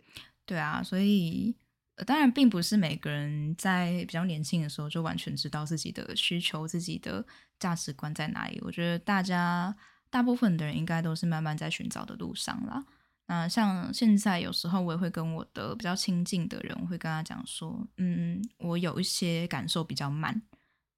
[0.45, 1.55] 对啊，所以、
[1.95, 7.25] 呃、当然并不是每个人在比较年轻的时候就完全知道自己的需求、自己的
[7.59, 8.59] 价值观在哪里。
[8.65, 9.75] 我觉得大家
[10.09, 12.83] 大部分的人应该都是慢慢在寻找的路上啦。
[13.29, 20.41] 那像现在有时候我也会跟我的比较亲近的人，我会跟他讲说，嗯，我有一些感受比较慢，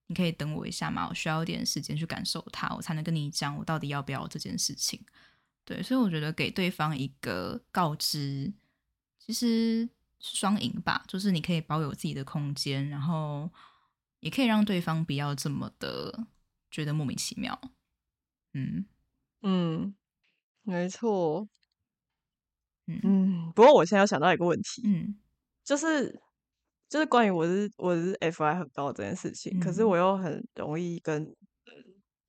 [0.09, 4.99] 你可以等我一下吗，我需要一点时间去感受它，我才能跟你讲我到底要不要这件事情。
[5.63, 8.51] 对，所以我觉得给对方一个告知，
[9.19, 9.87] 其实
[10.19, 13.47] 是双赢吧，就是你可以保有自己的空间，然后
[14.19, 16.25] 也可以让对方不要这么的
[16.71, 17.61] 觉得莫名其妙。
[18.53, 18.83] 嗯
[19.43, 19.95] 嗯，
[20.63, 21.47] 没错。
[22.87, 25.15] 嗯嗯，不过我现在要想到一个问题，嗯
[25.63, 26.19] 就是
[26.89, 29.85] 就是关于我是我是 FI 很高这件事情，可是嗯。
[29.85, 31.35] 我又很容易跟嗯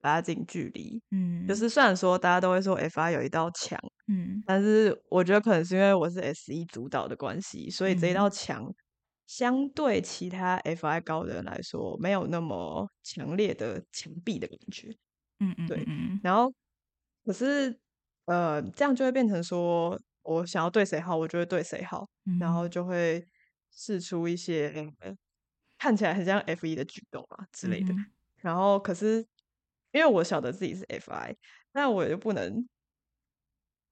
[0.03, 1.03] 拉近距离。
[1.13, 4.45] 嗯，就是虽然说大家都会说 FI 有一道墙，嗯。
[4.45, 8.31] 但是我觉得可能是因为我是 SE 主导的关系，所以这一道嗯。
[8.31, 8.65] 墙
[9.27, 14.95] 相对其他 FI 高的人来说，没有那么强烈的墙壁的感觉。
[15.41, 15.89] 嗯嗯对
[16.23, 16.53] 然后
[17.25, 17.81] 可是
[18.27, 22.09] 呃，这样就会变成说，我想要对谁好，我就会对谁好，
[22.39, 22.71] 然后嗯。
[22.71, 23.25] 就会
[23.71, 25.15] 试出一些、呃
[25.79, 27.93] 看起来很像 F 一的举动啊之类的。
[27.95, 28.05] 嗯
[28.43, 29.25] 然后可是
[29.93, 31.35] 因为我晓得自己是 FI，
[31.73, 32.67] 那我就不能。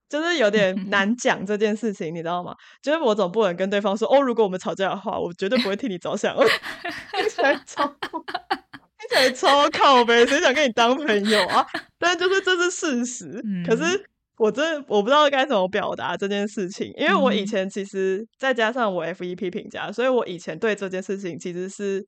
[0.08, 2.54] 就是有点难 讲这件事情，你知道吗？
[2.82, 6.34] 就是我总不能跟对方说，哦，如果我们吵架的话，我绝对不会替你着想。
[7.12, 11.66] 听起来超，听起来超靠呗，谁想跟你当朋友啊？
[11.98, 13.32] 但就是这是事实。
[13.66, 17.46] 可嗯是我真的我不知道该怎么表达这件事情，因为我以嗯。
[17.46, 22.06] 前其实再加上我 FEP 评价，所以我以前对这件事情其实是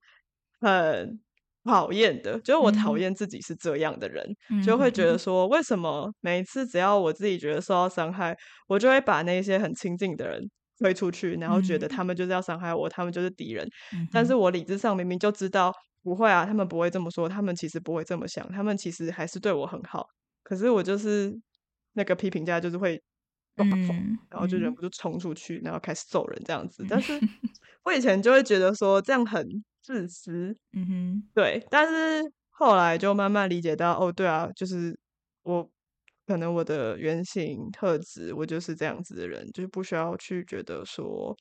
[0.61, 1.21] 很
[1.65, 2.99] 讨厌的，就是我讨嗯。
[2.99, 5.19] 厌自己是这样的人，嗯就会觉得嗯。
[5.19, 8.37] 说，为什么每一次只要我自己觉得受到伤害，
[8.69, 10.41] 我就会把那些很亲近的人
[10.79, 11.89] 推出去，然后觉得嗯。
[11.89, 13.69] 他们就是要伤害我，他们就是敌人。
[13.93, 15.73] 嗯但是我理智上明明就知道
[16.03, 20.07] 不会啊，他们不会这么说，他们其实不会这么想，他们其实还是对我很好。
[20.43, 21.33] 可是我就是
[21.93, 23.03] 那个批评家，就是会
[23.57, 26.85] 然后就忍嗯不住冲出去，然后开始揍人这样子。
[26.89, 27.29] 但是嗯
[27.85, 29.47] 我以前就会觉得说这样很
[29.83, 34.99] 自私，嗯哼对，但是后来就慢慢理解到，哦，对啊，就是
[35.43, 35.69] 我
[36.27, 41.37] 可能我的原型特质，我就是这样子的人，就是不需要去觉得说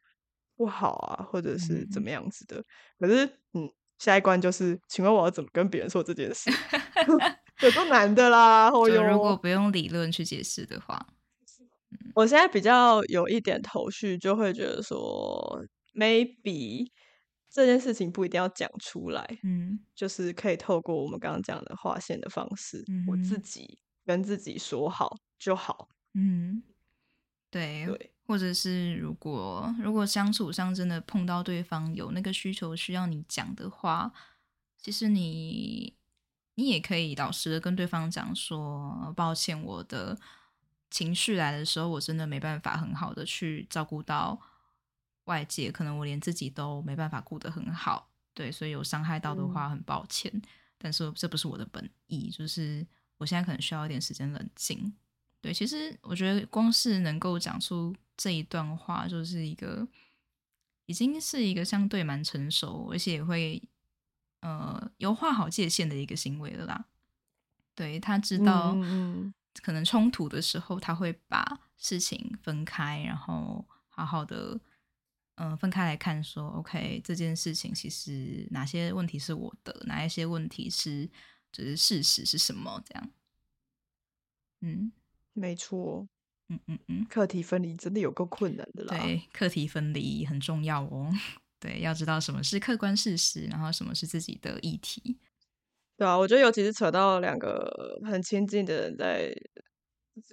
[0.56, 2.64] 不好啊，或者是怎嗯么样子的。
[2.98, 3.70] 可是，嗯，
[4.00, 6.50] 下一关就是，请问我要怎么跟别人说这件事？
[7.62, 8.70] 有多难的啦！
[8.70, 11.08] 哦就如果，不用理论去解释的话，
[12.16, 16.90] 我现在比较有一点头绪，就会觉得说，maybe
[17.50, 25.90] 这件事情不一定要讲出来，嗯就是可以透过我们刚刚讲的划线的方式，嗯我自己跟自己说好就好。
[26.14, 26.64] 嗯，
[27.52, 34.12] 对，对，或者是如果如果相处上真的碰到对方有那个需求需要你讲的话，
[34.78, 35.96] 其实你
[36.60, 40.20] 你也可以老实的跟对方讲说，抱歉，我的
[40.92, 44.38] 情绪来的时候，我真的没办法很好的去照顾到
[45.24, 50.30] 外界，可能我连自己都没办法顾得很好，对，所以有伤害到的嗯话，很抱歉，
[50.78, 52.86] 但是这不是我的本意，就是
[53.18, 54.94] 我现在可能需要一点时间冷静。
[55.40, 59.88] 对，其实我觉得光是能够讲出这一段话，就是一个
[60.88, 63.64] 已经是一个相对蛮成熟，而且也会
[64.42, 66.86] 呃有画好界限的一个行为了啦。
[67.76, 68.82] 对他知道，嗯
[69.26, 74.60] 嗯可能冲突的时候，他会把事情分开，然后好好的
[75.36, 81.10] 嗯、呃分开来看说，OK 这件事情其实哪些问题是我的，哪一些问题是
[81.52, 83.10] 就是事实是什么这样。
[84.62, 84.92] 嗯
[85.32, 86.06] 没错，
[86.50, 88.98] 嗯嗯嗯，课题分离真的有够困难的啦。
[88.98, 91.10] 对，课题分离很重要哦。
[91.60, 95.20] 对，要知道什么是客观事实，然后什么是自己的议题。
[95.98, 99.34] 对啊，我觉得尤其是扯到两个很亲近的人在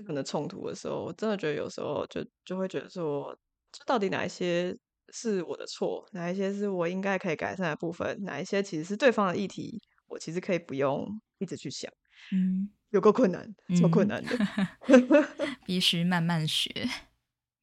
[0.07, 3.37] 可能冲突的时候，我真的觉得有时候就就会觉得说，
[3.73, 4.77] 这到底哪一些
[5.13, 11.93] 是我的错，哪一些是我应该可以改善的部分，哪一些其实是对方的议题，我其实可以不用一直去想。
[12.33, 14.39] 嗯，有够困难，超困嗯难的。
[15.67, 16.71] 必须慢慢学。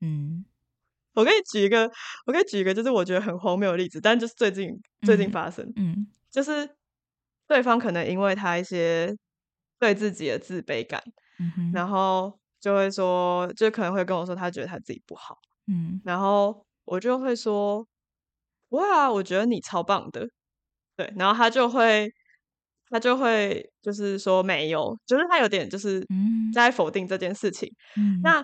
[0.02, 0.46] 嗯
[1.16, 1.90] 我可以举一个，
[2.26, 4.70] 我可以举一个，就是我觉得很荒谬的例子，但就是最近
[5.02, 6.08] 最近嗯发生，嗯。
[6.32, 6.68] 就是
[7.48, 9.16] 对方可能因为他一些
[9.80, 11.02] 对自己的自卑感，
[11.40, 15.38] 嗯哼然后就会说，就可能会跟我说他觉得他自己不好，
[15.68, 16.02] 嗯。
[16.04, 17.88] 然后我就会说，
[18.70, 20.28] 不会啊，我觉得你超棒的，
[20.98, 22.12] 对，然后他就会
[22.90, 26.52] 他就会就是说没有，就是他有点就是嗯。
[26.54, 27.68] 在否定这件事情。
[27.98, 28.44] 嗯，那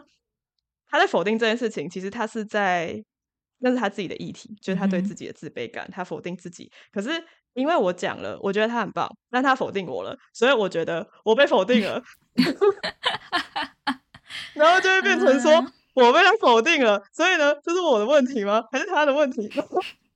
[0.90, 3.04] 他在否定这件事情，其实他是在
[3.60, 6.72] 那是他自己的议题，就是他对自己的自卑感，他否定自己。
[6.92, 7.10] 可是
[7.54, 12.02] 因为我讲了，我觉得他很棒，但他否定我了，所以我觉得我被否定了，
[14.54, 18.64] 然后就会变成说嗯我被他否定了，所以呢，这是我的问题吗？
[18.72, 19.50] 还是他的问题？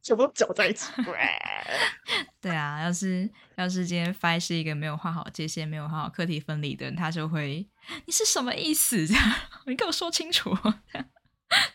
[0.04, 0.92] 全部搅在一起。
[2.40, 7.66] 对啊，要是要是今天 Fi 是一个没有画好界限、没有画好课题分离的人，他就会
[8.06, 9.08] 你是什么意思？
[9.08, 9.24] 这样
[9.66, 10.56] 你跟我说清楚。
[10.92, 11.10] 这样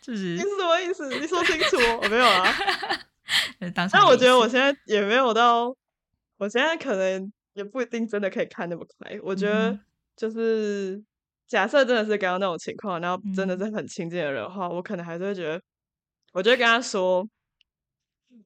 [0.03, 1.09] 就是你是什么意思？
[1.19, 2.01] 你说清楚哦。
[2.03, 2.55] 我没有啊。
[3.91, 5.75] 但我觉得我现在也没有到，
[6.37, 9.19] 我现在可能也不一定真的可以看那么快。
[9.23, 9.79] 我觉得
[10.17, 11.03] 就是
[11.47, 15.61] 假设真的是刚刚那种情况，然后真的嗯是很亲近的人的话，我可能还是会觉得，
[16.33, 17.29] 我就会跟他说，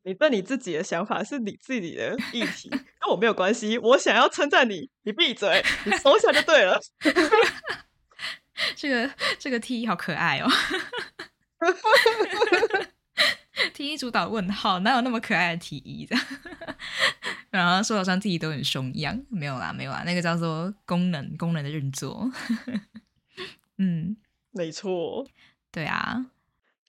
[0.05, 3.79] 你对你自己的想法是你自己的议题，跟我没有关系。
[3.79, 6.81] 我想要称赞你，你闭嘴，你收下就对了。
[8.77, 10.49] 这个这个 T 好可爱哦。
[13.75, 16.17] T 一主导问号，哪有那么可爱的 T 一的？
[17.51, 22.31] 然后说好像自己都很凶一样，没有啦，没有啦，那个叫做功能功能的运作。
[23.79, 24.17] 嗯，
[24.51, 25.27] 没错。
[25.71, 26.27] 对啊，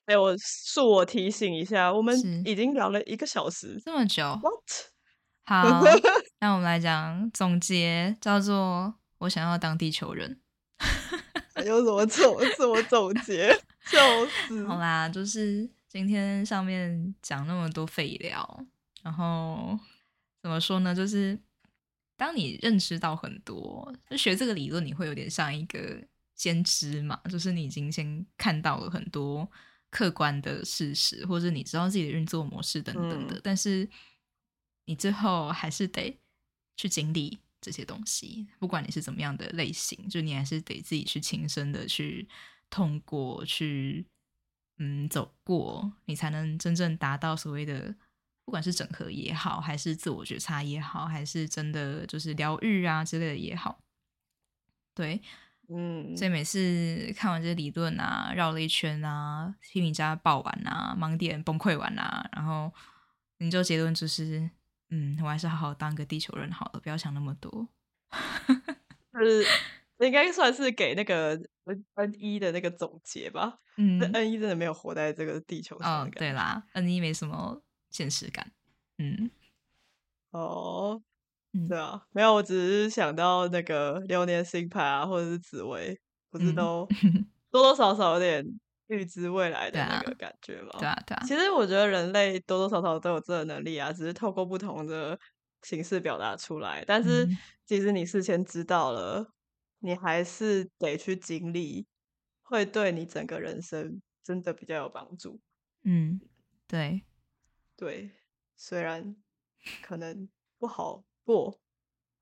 [0.05, 3.81] 哎，我恕我提醒一下，我们已经聊了一个小时。
[3.85, 4.63] 这么久，What？
[5.45, 5.81] 好，
[6.41, 10.41] 那我们来讲总结，叫做我想要当地球人。
[11.55, 13.53] 还有什么总什么总结？
[13.85, 13.97] 笑
[14.47, 14.65] 死！
[14.67, 18.65] 好啦，就是今天上面讲那么多废料，
[19.01, 19.77] 然后
[20.41, 20.93] 怎么说呢？
[20.93, 21.39] 就是
[22.17, 26.03] 当你认识到很多，就学这个理论，你会有点像一个
[26.35, 29.49] 先知嘛，就是你已经先看到了很多
[29.93, 33.41] 客观的事实，或者你知道自己的运作模式等等的，嗯。
[33.43, 33.87] 但是
[34.85, 36.19] 你最后还是得
[36.75, 42.27] 去经历这些东西，不管你是怎么样的类型，就你还是得自己去亲身的去
[42.71, 44.03] 通过，去
[44.79, 47.95] 嗯走过，你才能真正达到所谓的，
[48.43, 53.79] 不管是整合也好，还是自我觉察也好，还是真的就是疗愈啊之类的也好，
[54.95, 55.21] 对，
[55.69, 62.71] 嗯，所以每次看完这些理论啊，绕了一圈啊，批评家爆完啊，盲点崩溃完啊，然后
[63.37, 64.49] 你就结论就是，
[64.89, 67.67] 嗯，我还是好好当个地球人好了，不要想那么多。
[69.13, 69.45] 就 是
[69.99, 73.57] 应该算是给那个 N N 一的那个总结吧。
[73.77, 76.11] 嗯这，N 一真的没有活在这个地球上。
[76.11, 78.51] 对啦，N 一没什么现实感。
[78.97, 79.31] 嗯
[80.31, 81.01] 哦，
[81.53, 85.97] 嗯对啊，没有，我只是想到那个流年星牌啊，或者是紫薇，
[86.29, 86.87] 不是嗯都
[87.51, 88.43] 多多少少有点
[88.87, 90.71] 预知未来的那个感觉吗？
[90.79, 95.17] 对啊，对啊，其实我觉得人类多多少少都有这个能力啊，只是透过不同的
[95.61, 96.83] 形式表达出来。
[96.85, 99.31] 但是嗯即使你事先知道了，
[99.79, 101.85] 你还是得去经历，
[102.41, 105.39] 会对你整个人生真的比较有帮助。
[105.83, 106.19] 嗯，
[106.67, 107.03] 对，
[107.77, 108.11] 对，
[108.55, 109.15] 虽然
[109.81, 110.27] 可能
[110.57, 111.59] 不好过，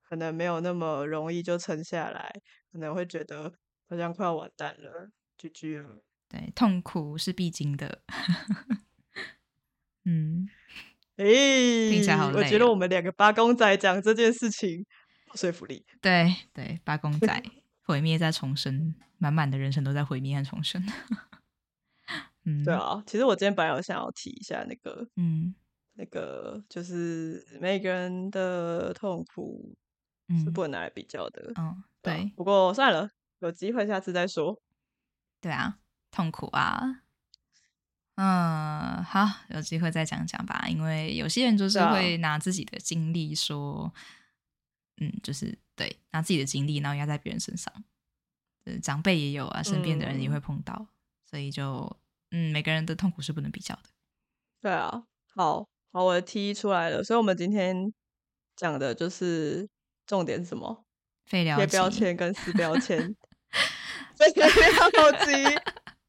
[0.01, 2.41] 可能没有那么容易就撑下来，
[2.71, 3.53] 可能会觉得
[3.89, 6.03] 好像快要完蛋了，GG 了。
[6.29, 8.03] 对，痛苦是必经的。
[10.05, 10.47] 嗯，
[11.17, 14.85] 诶、起来好累哦我觉得我们两个八公仔讲这件事情
[15.27, 15.85] 有说服力。
[16.01, 17.43] 对对，八公仔
[17.83, 20.83] 毁灭再重生，满满的人生都在毁灭和重生。
[22.45, 25.53] 嗯，对，啊，其实我今天本来有想要提一下那个嗯
[26.01, 29.77] 那个，就是每个人的痛苦
[30.29, 31.51] 是嗯不能拿来比较的。
[31.55, 34.59] 嗯，啊对不过算了，有机会下次再说。
[35.39, 35.77] 对啊，
[36.09, 37.03] 痛苦啊。
[38.15, 40.65] 嗯，好，有机会再讲讲吧。
[40.67, 43.93] 因为有些人就是会拿自己的经历说，
[44.97, 47.71] 嗯，就是对，拿自己的经历然后压在别人身上。
[48.63, 50.87] 呃长辈也有啊，身边的人也嗯会碰到，
[51.25, 51.95] 所以就
[52.31, 53.89] 嗯，每个人的痛苦是不能比较的。
[54.61, 57.93] 对啊，好好，我的 T 出来了，所以我们今天
[58.55, 59.67] 讲的就是
[60.05, 60.85] 重点是什么？
[61.25, 62.97] 废料贴标期签跟撕标签，
[64.17, 64.45] 废标
[65.25, 65.33] 机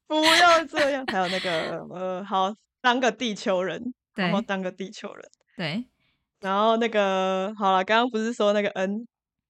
[0.07, 1.05] 不要这样。
[1.07, 5.29] 还有那个呃，好，当个地球人，然后当个地球人。
[5.55, 5.85] 对，
[6.39, 9.07] 然后那个好了，刚刚不是说那个 N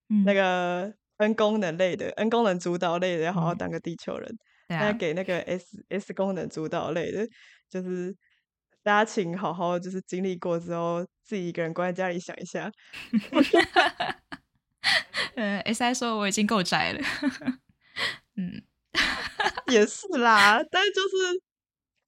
[0.09, 4.35] 嗯，那个 N 功能类的 N 功能主导类的要好好嗯当个地球人，
[4.67, 7.27] 对啊，那给那个 S S 功能主导类的，
[7.69, 8.15] 就是
[8.83, 12.71] 大家请好好就是经历过之后，自己一个人关在家里想一下。
[15.35, 17.01] 嗯，S I 说我已经够宅了，
[18.35, 18.61] 嗯，
[19.67, 21.41] 也是啦，但是就是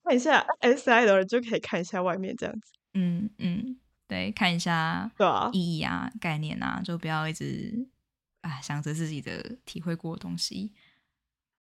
[0.04, 7.88] 看一下 S I 的人就可以看一下外面这样子，嗯嗯，对，看一下对啊、意义啊、概念啊，就不要一直
[8.42, 10.74] 啊想着自己的体会过的东西。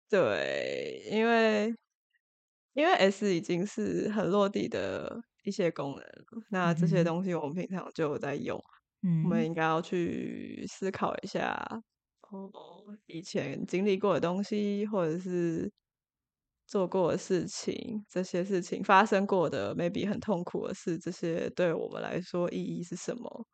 [0.10, 1.76] 对，因为
[2.76, 8.62] 因为 S 已经是很落地的一些功能了，那这些东西我们平常就有在用，
[9.04, 11.82] 嗯我们嗯应该要去思考一下，
[12.22, 12.52] 哦，
[13.06, 15.72] 以前经历过的东西，或者是
[16.68, 23.48] 做过的事情，这些事情发生过的，maybe 很痛苦的事，这些对我们来说意义是什么？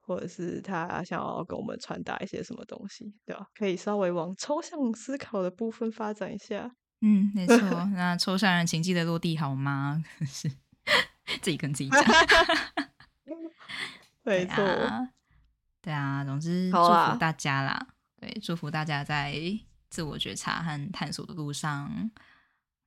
[0.00, 3.46] 或者是他想要跟我们传达一些什么东西，对吧？
[3.54, 6.70] 可以稍微往抽象思考的部分发展一下。
[7.00, 7.56] 嗯，没错。
[7.94, 10.02] 那抽象人请记得落地好吗？
[10.26, 10.48] 是
[11.40, 12.02] 自己跟自己讲。
[14.22, 15.08] 对没错，啊，
[15.80, 17.86] 对啊，总之祝福大家啦。
[18.20, 19.34] 对，祝福大家在
[19.88, 22.10] 自我觉察和探索的路上，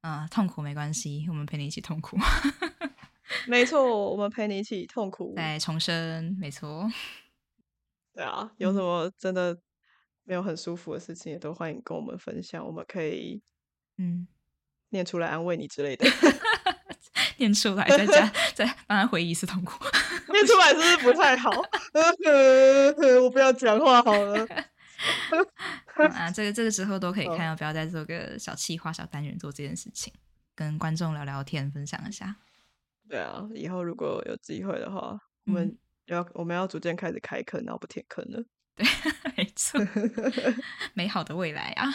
[0.02, 2.18] 啊、痛苦没关系，我们陪你一起痛苦，
[3.48, 5.34] 没错，我们陪你一起痛苦。
[5.36, 6.88] 再重生，没错。
[8.14, 9.60] 对啊，有什嗯么真的
[10.24, 13.42] 没有很舒服的事情，也都欢迎跟我们分享，我们可以
[13.98, 14.28] 嗯，
[14.90, 16.06] 念出来安慰你之类的。
[17.38, 19.84] 念出来，再加再帮他回忆一次痛苦。
[20.32, 21.50] 念出来是不是不太好？
[23.22, 24.46] 我不要讲话好了。
[25.96, 30.14] 好啊，这个这个之后都可以看，要不要再做个小企划、小单元做这件事情，
[30.56, 32.38] 跟观众聊聊天，分享一下。
[33.10, 38.44] 对啊，以后如果有机会的话，我们嗯要我们要逐渐开始开坑，然后不填坑了。
[38.76, 38.86] 对，
[39.36, 39.80] 没错，
[40.94, 41.90] 美好的未来啊！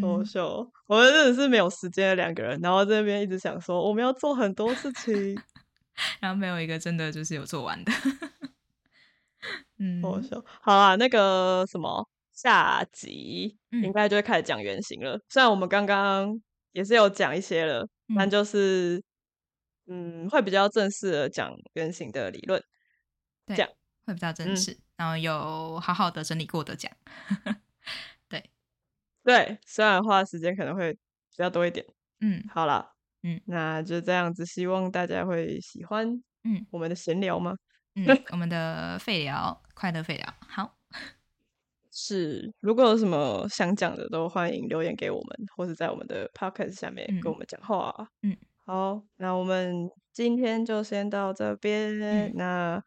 [0.00, 5.40] 好嗯笑哦，我们真的是没有时间的两个人，然后这边一直想说我们要做很多事情，
[6.20, 7.92] 然后没有一个真的就是有做完的。
[9.78, 10.44] 嗯，好笑。
[10.60, 15.20] 好啊，那个什么，下集应嗯该就会开始讲原型了。
[15.28, 16.40] 虽然我们刚刚
[16.72, 17.86] 也是有讲一些了，
[18.16, 19.02] 但嗯就是
[19.86, 22.62] 嗯，会比较正式的讲原型的理论。
[23.46, 23.70] 对这样，
[24.04, 26.90] 会比较正嗯式，然后有好好的整理过的讲。
[29.28, 30.98] 对，对，虽然花的时间可能会比
[31.36, 31.84] 较多一点。
[32.20, 32.90] 嗯好啦，
[33.22, 36.08] 嗯那就这样子，希望大家会喜欢
[36.44, 37.54] 嗯我们的闲聊吗？
[37.94, 40.74] 嗯， 我们的废聊，快乐废聊，好，
[41.92, 47.94] 是，如果有什么想讲的，都欢迎留言给我们，或是在我们的 podcast 下面跟嗯我们讲话。
[48.22, 52.00] 嗯，好，那我们今天就先到这边。
[52.00, 52.82] 嗯那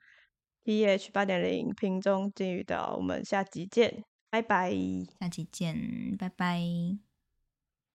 [0.63, 4.73] pH 八点零瓶中金鱼岛，我们下集见，拜拜。
[5.19, 7.10] 下期见，拜拜。